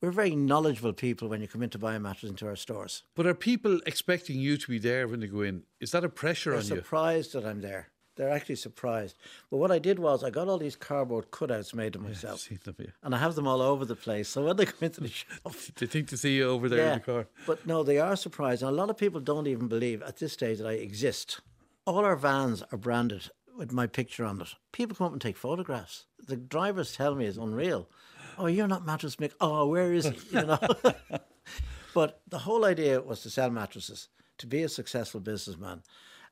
we're 0.00 0.10
very 0.12 0.34
knowledgeable 0.34 0.92
people 0.92 1.28
when 1.28 1.40
you 1.40 1.48
come 1.48 1.62
in 1.62 1.70
to 1.70 1.78
buy 1.78 1.94
a 1.94 2.00
mattress 2.00 2.30
into 2.30 2.46
our 2.46 2.56
stores. 2.56 3.02
But 3.14 3.26
are 3.26 3.34
people 3.34 3.80
expecting 3.86 4.38
you 4.38 4.56
to 4.56 4.68
be 4.68 4.78
there 4.78 5.08
when 5.08 5.20
they 5.20 5.26
go 5.26 5.42
in? 5.42 5.64
Is 5.80 5.90
that 5.90 6.04
a 6.04 6.08
pressure 6.08 6.50
They're 6.50 6.60
on 6.60 6.64
you? 6.66 6.76
surprised 6.76 7.32
that 7.32 7.44
I'm 7.44 7.60
there. 7.60 7.88
They're 8.16 8.30
actually 8.30 8.56
surprised. 8.56 9.16
But 9.48 9.58
what 9.58 9.70
I 9.70 9.78
did 9.78 10.00
was 10.00 10.24
I 10.24 10.30
got 10.30 10.48
all 10.48 10.58
these 10.58 10.74
cardboard 10.74 11.30
cutouts 11.30 11.72
made 11.72 11.94
of 11.94 12.02
myself. 12.02 12.40
seen 12.40 12.58
them, 12.64 12.74
yeah. 12.80 12.86
And 13.04 13.14
I 13.14 13.18
have 13.18 13.36
them 13.36 13.46
all 13.46 13.62
over 13.62 13.84
the 13.84 13.94
place. 13.94 14.28
So 14.28 14.44
when 14.44 14.56
they 14.56 14.64
come 14.66 14.80
into 14.82 15.00
the 15.02 15.08
shop, 15.08 15.54
They 15.76 15.86
think 15.86 16.08
to 16.08 16.16
see 16.16 16.36
you 16.36 16.48
over 16.48 16.68
there 16.68 16.88
in 16.88 16.94
the 16.94 17.04
car. 17.04 17.26
But 17.46 17.64
no, 17.64 17.84
they 17.84 17.98
are 17.98 18.16
surprised. 18.16 18.62
And 18.62 18.70
a 18.70 18.74
lot 18.74 18.90
of 18.90 18.96
people 18.96 19.20
don't 19.20 19.46
even 19.46 19.68
believe 19.68 20.02
at 20.02 20.16
this 20.16 20.32
stage 20.32 20.58
that 20.58 20.66
I 20.66 20.72
exist. 20.72 21.40
All 21.86 22.04
our 22.04 22.16
vans 22.16 22.64
are 22.72 22.76
branded 22.78 23.30
with 23.58 23.72
my 23.72 23.86
picture 23.86 24.24
on 24.24 24.40
it. 24.40 24.48
People 24.72 24.96
come 24.96 25.08
up 25.08 25.12
and 25.12 25.20
take 25.20 25.36
photographs. 25.36 26.06
The 26.26 26.36
drivers 26.36 26.94
tell 26.94 27.14
me 27.14 27.26
it's 27.26 27.36
unreal. 27.36 27.88
Oh, 28.38 28.46
you're 28.46 28.68
not 28.68 28.86
mattress 28.86 29.16
Mick. 29.16 29.32
Oh, 29.40 29.66
where 29.66 29.92
is 29.92 30.06
he? 30.06 30.16
You 30.30 30.46
know. 30.46 30.58
but 31.94 32.22
the 32.28 32.38
whole 32.38 32.64
idea 32.64 33.00
was 33.00 33.20
to 33.22 33.30
sell 33.30 33.50
mattresses, 33.50 34.08
to 34.38 34.46
be 34.46 34.62
a 34.62 34.68
successful 34.68 35.20
businessman, 35.20 35.82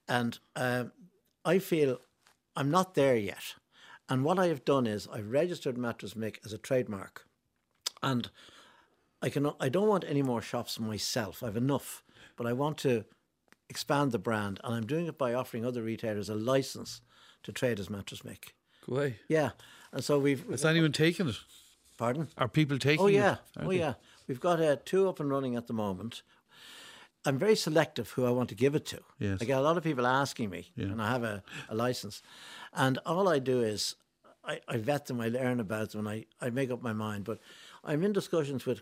and 0.08 0.38
um, 0.54 0.92
I 1.44 1.58
feel 1.58 1.98
I'm 2.54 2.70
not 2.70 2.94
there 2.94 3.16
yet. 3.16 3.54
And 4.08 4.24
what 4.24 4.38
I 4.38 4.46
have 4.46 4.64
done 4.64 4.86
is 4.86 5.08
I've 5.12 5.32
registered 5.32 5.76
Mattress 5.76 6.14
Mick 6.14 6.36
as 6.44 6.52
a 6.52 6.58
trademark, 6.58 7.26
and 8.04 8.30
I 9.20 9.30
can 9.30 9.50
I 9.58 9.68
don't 9.68 9.88
want 9.88 10.04
any 10.06 10.22
more 10.22 10.40
shops 10.40 10.78
myself. 10.78 11.42
I've 11.42 11.56
enough, 11.56 12.04
but 12.36 12.46
I 12.46 12.52
want 12.52 12.78
to 12.78 13.04
expand 13.68 14.12
the 14.12 14.20
brand, 14.20 14.60
and 14.62 14.76
I'm 14.76 14.86
doing 14.86 15.06
it 15.06 15.18
by 15.18 15.34
offering 15.34 15.64
other 15.64 15.82
retailers 15.82 16.28
a 16.28 16.36
license 16.36 17.00
to 17.46 17.52
trade 17.52 17.80
as 17.80 17.88
Mattress 17.88 18.20
Mick. 18.22 18.50
Go 18.88 18.96
away. 18.96 19.16
Yeah, 19.28 19.50
and 19.92 20.04
so 20.04 20.18
we've. 20.18 20.46
Has 20.50 20.64
anyone 20.64 20.92
taken 20.92 21.28
it? 21.28 21.36
Pardon? 21.96 22.28
Are 22.36 22.46
people 22.48 22.78
taking 22.78 23.00
it? 23.00 23.02
Oh 23.04 23.06
yeah, 23.08 23.36
Are 23.56 23.64
oh 23.64 23.68
they? 23.70 23.78
yeah. 23.78 23.94
We've 24.28 24.40
got 24.40 24.60
uh, 24.60 24.76
two 24.84 25.08
up 25.08 25.18
and 25.20 25.30
running 25.30 25.56
at 25.56 25.66
the 25.66 25.72
moment. 25.72 26.22
I'm 27.24 27.38
very 27.38 27.56
selective 27.56 28.10
who 28.10 28.24
I 28.24 28.30
want 28.30 28.48
to 28.50 28.54
give 28.54 28.74
it 28.76 28.84
to. 28.86 29.00
Yes. 29.18 29.38
I 29.40 29.46
get 29.46 29.58
a 29.58 29.62
lot 29.62 29.76
of 29.76 29.82
people 29.82 30.06
asking 30.06 30.50
me, 30.50 30.70
Yeah. 30.76 30.86
and 30.86 31.02
I 31.02 31.10
have 31.10 31.24
a, 31.24 31.42
a 31.68 31.74
license, 31.74 32.22
and 32.72 32.98
all 33.06 33.28
I 33.28 33.38
do 33.40 33.62
is 33.62 33.96
I, 34.44 34.60
I 34.68 34.76
vet 34.76 35.06
them, 35.06 35.20
I 35.20 35.28
learn 35.28 35.58
about 35.58 35.90
them, 35.90 36.06
and 36.06 36.08
I, 36.08 36.26
I 36.44 36.50
make 36.50 36.70
up 36.70 36.82
my 36.82 36.92
mind. 36.92 37.24
But 37.24 37.40
I'm 37.84 38.04
in 38.04 38.12
discussions 38.12 38.64
with 38.66 38.80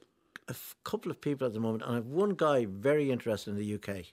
a 0.48 0.50
f- 0.50 0.74
couple 0.84 1.10
of 1.10 1.20
people 1.22 1.46
at 1.46 1.54
the 1.54 1.60
moment, 1.60 1.84
and 1.84 1.92
I 1.92 1.94
have 1.96 2.06
one 2.06 2.30
guy 2.34 2.66
very 2.66 3.10
interested 3.10 3.50
in 3.52 3.56
the 3.56 3.74
UK, 3.76 4.06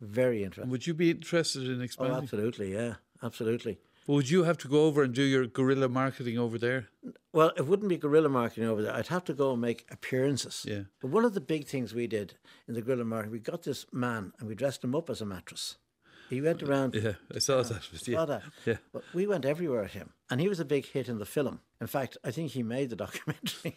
very 0.00 0.42
interested. 0.42 0.70
Would 0.70 0.86
you 0.88 0.94
be 0.94 1.10
interested 1.10 1.68
in 1.68 1.80
expanding? 1.80 2.16
Oh, 2.16 2.18
absolutely, 2.22 2.72
yeah, 2.72 2.94
absolutely. 3.22 3.78
But 4.08 4.14
would 4.14 4.30
you 4.30 4.44
have 4.44 4.56
to 4.58 4.68
go 4.68 4.86
over 4.86 5.02
and 5.02 5.12
do 5.14 5.22
your 5.22 5.46
guerrilla 5.46 5.86
marketing 5.86 6.38
over 6.38 6.56
there? 6.56 6.88
Well, 7.34 7.52
it 7.58 7.66
wouldn't 7.66 7.90
be 7.90 7.98
guerrilla 7.98 8.30
marketing 8.30 8.64
over 8.64 8.80
there. 8.80 8.94
I'd 8.94 9.08
have 9.08 9.24
to 9.24 9.34
go 9.34 9.52
and 9.52 9.60
make 9.60 9.84
appearances. 9.90 10.64
Yeah. 10.66 10.84
But 11.02 11.10
one 11.10 11.26
of 11.26 11.34
the 11.34 11.42
big 11.42 11.66
things 11.66 11.92
we 11.92 12.06
did 12.06 12.32
in 12.66 12.72
the 12.72 12.80
guerrilla 12.80 13.04
marketing, 13.04 13.32
we 13.32 13.38
got 13.38 13.64
this 13.64 13.84
man 13.92 14.32
and 14.38 14.48
we 14.48 14.54
dressed 14.54 14.82
him 14.82 14.94
up 14.94 15.10
as 15.10 15.20
a 15.20 15.26
mattress. 15.26 15.76
He 16.30 16.40
went 16.40 16.62
around. 16.62 16.94
Yeah, 16.94 17.12
I 17.34 17.38
saw 17.38 17.62
that. 17.62 17.82
but 17.92 18.00
saw 18.00 18.10
Yeah. 18.10 18.24
that. 18.24 18.42
Yeah. 18.64 18.76
But 18.94 19.02
we 19.12 19.26
went 19.26 19.44
everywhere 19.44 19.82
with 19.82 19.92
him, 19.92 20.14
and 20.30 20.40
he 20.40 20.48
was 20.48 20.58
a 20.60 20.64
big 20.64 20.86
hit 20.86 21.06
in 21.10 21.18
the 21.18 21.26
film. 21.26 21.60
In 21.78 21.86
fact, 21.86 22.16
I 22.24 22.30
think 22.30 22.52
he 22.52 22.62
made 22.62 22.88
the 22.88 22.96
documentary. 23.06 23.76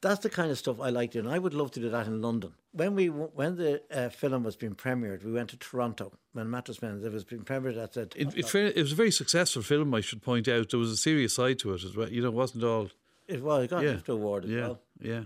That's 0.00 0.20
the 0.20 0.30
kind 0.30 0.50
of 0.50 0.58
stuff 0.58 0.80
I 0.80 0.90
like 0.90 1.12
doing. 1.12 1.26
I 1.26 1.38
would 1.38 1.54
love 1.54 1.70
to 1.72 1.80
do 1.80 1.88
that 1.90 2.06
in 2.06 2.20
London. 2.22 2.52
When 2.72 2.94
we 2.94 3.08
when 3.08 3.56
the 3.56 3.82
uh, 3.90 4.08
film 4.08 4.42
was 4.44 4.56
being 4.56 4.74
premiered, 4.74 5.24
we 5.24 5.32
went 5.32 5.50
to 5.50 5.56
Toronto. 5.56 6.12
When 6.32 6.48
Mattress 6.50 6.80
Men, 6.82 7.02
it 7.04 7.12
was 7.12 7.24
being 7.24 7.42
premiered 7.42 7.76
at 7.82 7.92
the. 7.94 8.02
It, 8.16 8.34
it, 8.36 8.54
it 8.54 8.82
was 8.82 8.92
a 8.92 8.96
very 8.96 9.10
successful 9.10 9.62
film, 9.62 9.94
I 9.94 10.00
should 10.00 10.22
point 10.22 10.46
out. 10.48 10.70
There 10.70 10.78
was 10.80 10.90
a 10.92 10.96
serious 10.96 11.34
side 11.34 11.58
to 11.60 11.74
it 11.74 11.84
as 11.84 11.96
well. 11.96 12.08
You 12.08 12.22
know, 12.22 12.28
it 12.28 12.34
wasn't 12.34 12.64
all. 12.64 12.90
it 13.28 13.42
was. 13.42 13.64
It 13.64 13.70
got 13.70 13.82
Yeah. 13.82 13.90
an 13.90 13.98
IFTA 14.00 14.08
award 14.14 14.44
as 14.44 14.50
Yeah, 14.50 14.60
well. 14.60 14.80
yeah. 15.00 15.22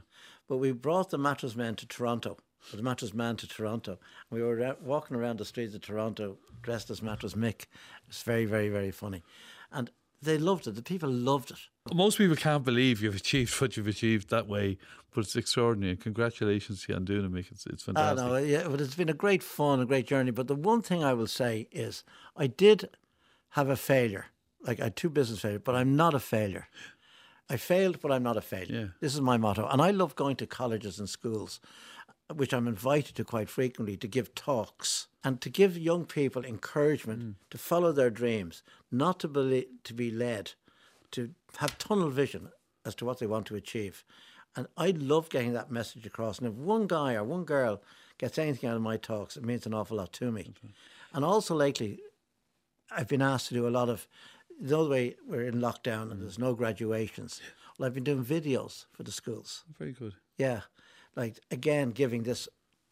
But 0.48 0.58
we 0.58 0.72
brought 0.72 1.10
the 1.10 1.18
mattress 1.18 1.54
men 1.56 1.74
to 1.76 1.86
Toronto, 1.86 2.36
or 2.72 2.76
the 2.76 2.82
mattress 2.82 3.14
man 3.14 3.36
to 3.36 3.46
Toronto. 3.48 3.98
We 4.30 4.42
were 4.42 4.56
ra- 4.56 4.74
walking 4.82 5.16
around 5.16 5.38
the 5.38 5.44
streets 5.44 5.74
of 5.74 5.80
Toronto 5.82 6.36
dressed 6.62 6.90
as 6.90 7.02
Mattress 7.02 7.34
Mick. 7.34 7.66
It's 8.08 8.22
very, 8.22 8.44
very, 8.46 8.68
very 8.70 8.90
funny. 8.90 9.22
And 9.72 9.90
they 10.24 10.38
loved 10.38 10.66
it. 10.66 10.74
The 10.74 10.82
people 10.82 11.10
loved 11.10 11.50
it. 11.50 11.58
Most 11.94 12.18
people 12.18 12.36
can't 12.36 12.64
believe 12.64 13.02
you've 13.02 13.16
achieved 13.16 13.60
what 13.60 13.76
you've 13.76 13.86
achieved 13.86 14.30
that 14.30 14.46
way, 14.48 14.78
but 15.12 15.24
it's 15.24 15.36
extraordinary. 15.36 15.92
And 15.92 16.00
congratulations 16.00 16.84
to 16.84 16.92
you 16.92 16.96
on 16.96 17.04
doing 17.04 17.24
it, 17.24 17.32
Mick. 17.32 17.50
It's, 17.50 17.66
it's 17.66 17.84
I 17.84 17.92
fantastic. 17.92 18.26
know, 18.26 18.36
yeah, 18.36 18.68
but 18.68 18.80
it's 18.80 18.94
been 18.94 19.08
a 19.08 19.14
great 19.14 19.42
fun, 19.42 19.80
a 19.80 19.86
great 19.86 20.06
journey. 20.06 20.30
But 20.30 20.48
the 20.48 20.54
one 20.54 20.82
thing 20.82 21.04
I 21.04 21.14
will 21.14 21.26
say 21.26 21.68
is 21.70 22.04
I 22.36 22.46
did 22.46 22.88
have 23.50 23.68
a 23.68 23.76
failure. 23.76 24.26
Like 24.66 24.80
I 24.80 24.84
had 24.84 24.96
two 24.96 25.10
business 25.10 25.40
failures, 25.40 25.62
but 25.64 25.74
I'm 25.74 25.94
not 25.96 26.14
a 26.14 26.20
failure. 26.20 26.68
I 27.50 27.56
failed, 27.58 28.00
but 28.00 28.10
I'm 28.10 28.22
not 28.22 28.36
a 28.36 28.40
failure. 28.40 28.74
Yeah. 28.74 28.86
This 29.00 29.14
is 29.14 29.20
my 29.20 29.36
motto. 29.36 29.68
And 29.68 29.82
I 29.82 29.90
love 29.90 30.16
going 30.16 30.36
to 30.36 30.46
colleges 30.46 30.98
and 30.98 31.08
schools, 31.08 31.60
which 32.32 32.54
I'm 32.54 32.68
invited 32.68 33.16
to 33.16 33.24
quite 33.24 33.48
frequently 33.48 33.96
to 33.96 34.08
give 34.08 34.34
talks 34.34 35.08
and 35.22 35.40
to 35.40 35.50
give 35.50 35.76
young 35.76 36.04
people 36.04 36.44
encouragement 36.44 37.22
hmm. 37.22 37.30
to 37.50 37.58
follow 37.58 37.92
their 37.92 38.10
dreams, 38.10 38.62
not 38.90 39.20
to 39.20 39.28
be, 39.28 39.66
to 39.84 39.94
be 39.94 40.10
led, 40.10 40.52
to 41.12 41.30
have 41.58 41.78
tunnel 41.78 42.10
vision 42.10 42.48
as 42.84 42.94
to 42.96 43.04
what 43.04 43.18
they 43.18 43.26
want 43.26 43.46
to 43.46 43.56
achieve. 43.56 44.04
And 44.56 44.66
I 44.76 44.90
love 44.90 45.30
getting 45.30 45.52
that 45.54 45.70
message 45.70 46.06
across. 46.06 46.38
And 46.38 46.46
if 46.46 46.54
one 46.54 46.86
guy 46.86 47.14
or 47.14 47.24
one 47.24 47.44
girl 47.44 47.82
gets 48.18 48.38
anything 48.38 48.70
out 48.70 48.76
of 48.76 48.82
my 48.82 48.96
talks, 48.96 49.36
it 49.36 49.44
means 49.44 49.66
an 49.66 49.74
awful 49.74 49.96
lot 49.96 50.12
to 50.14 50.30
me. 50.30 50.54
And 51.12 51.24
also 51.24 51.54
lately, 51.54 52.00
I've 52.90 53.08
been 53.08 53.22
asked 53.22 53.48
to 53.48 53.54
do 53.54 53.66
a 53.66 53.70
lot 53.70 53.88
of 53.88 54.06
the 54.60 54.78
other 54.78 54.88
way 54.88 55.16
we're 55.26 55.42
in 55.42 55.60
lockdown 55.60 56.02
and 56.02 56.14
hmm. 56.14 56.20
there's 56.20 56.38
no 56.38 56.54
graduations. 56.54 57.40
Well, 57.78 57.86
I've 57.86 57.94
been 57.94 58.04
doing 58.04 58.24
videos 58.24 58.86
for 58.92 59.02
the 59.02 59.12
schools. 59.12 59.64
Very 59.78 59.92
good. 59.92 60.14
Yeah, 60.38 60.60
like 61.16 61.40
again, 61.50 61.90
giving 61.90 62.22
this 62.22 62.48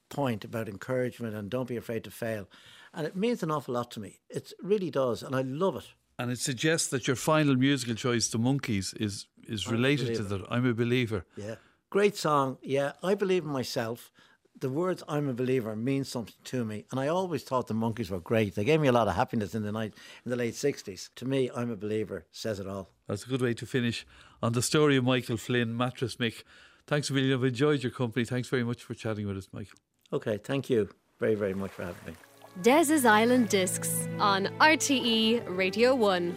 point 0.09 0.45
about 0.45 0.69
encouragement 0.69 1.35
and 1.35 1.51
don't 1.51 1.69
be 1.69 1.77
afraid 1.77 2.05
to 2.05 2.11
fail, 2.11 2.49
and 2.95 3.07
it 3.07 3.17
means 3.17 3.43
an 3.43 3.51
awful 3.51 3.75
lot 3.75 3.91
to 3.93 4.01
me. 4.01 4.21
It 4.29 4.53
really 4.63 4.91
does, 4.91 5.23
and 5.23 5.35
I 5.35 5.43
love 5.43 5.77
it. 5.77 5.89
And 6.19 6.31
it 6.31 6.39
suggests 6.39 6.89
that 6.89 7.07
your 7.07 7.17
final 7.17 7.57
musical 7.57 7.95
choice, 7.95 8.29
The 8.29 8.39
Monkees, 8.39 8.95
is, 9.01 9.27
is 9.49 9.67
related 9.67 10.15
to 10.17 10.23
that. 10.25 10.43
I'm 10.51 10.67
a 10.67 10.75
believer. 10.75 11.25
Yeah, 11.37 11.57
great 11.91 12.17
song. 12.17 12.59
Yeah, 12.63 12.93
I 13.03 13.15
believe 13.15 13.45
in 13.45 13.51
myself. 13.51 14.13
The 14.61 14.69
words 14.69 15.03
"I'm 15.09 15.29
a 15.29 15.35
believer" 15.35 15.75
mean 15.75 16.05
something 16.05 16.37
to 16.45 16.65
me, 16.65 16.85
and 16.91 17.01
I 17.01 17.09
always 17.09 17.43
thought 17.43 17.67
the 17.67 17.75
Monkees 17.75 18.11
were 18.11 18.21
great. 18.21 18.55
They 18.55 18.65
gave 18.65 18.81
me 18.81 18.87
a 18.87 18.93
lot 18.93 19.09
of 19.09 19.17
happiness 19.17 19.55
in 19.55 19.65
the 19.65 19.73
night 19.73 19.95
in 20.25 20.31
the 20.31 20.37
late 20.37 20.55
'60s. 20.55 21.09
To 21.17 21.25
me, 21.25 21.51
"I'm 21.57 21.71
a 21.71 21.77
believer" 21.77 22.27
says 22.31 22.61
it 22.61 22.69
all. 22.69 22.91
That's 23.09 23.25
a 23.25 23.29
good 23.29 23.43
way 23.43 23.55
to 23.55 23.67
finish 23.67 24.07
on 24.41 24.53
the 24.53 24.63
story 24.63 24.97
of 24.97 25.05
Michael 25.05 25.39
Flynn, 25.39 25.77
Mattress 25.77 26.17
Mick. 26.17 26.45
Thanks 26.93 27.09
a 27.09 27.15
million. 27.15 27.33
I've 27.33 27.45
enjoyed 27.45 27.83
your 27.83 27.91
company. 27.91 28.27
Thanks 28.27 28.49
very 28.49 28.65
much 28.65 28.83
for 28.83 28.93
chatting 28.93 29.27
with 29.27 29.39
us, 29.39 29.49
Michael. 29.51 29.79
Okay, 30.13 30.37
thank 30.37 30.69
you 30.69 30.91
very 31.19 31.35
very 31.35 31.55
much 31.55 31.71
for 31.71 31.85
having 31.85 32.05
me. 32.07 32.13
Des's 32.61 33.07
Island 33.07 33.49
Discs 33.49 34.07
on 34.19 34.49
RTE 34.61 35.43
Radio 35.57 35.95
1. 35.95 36.37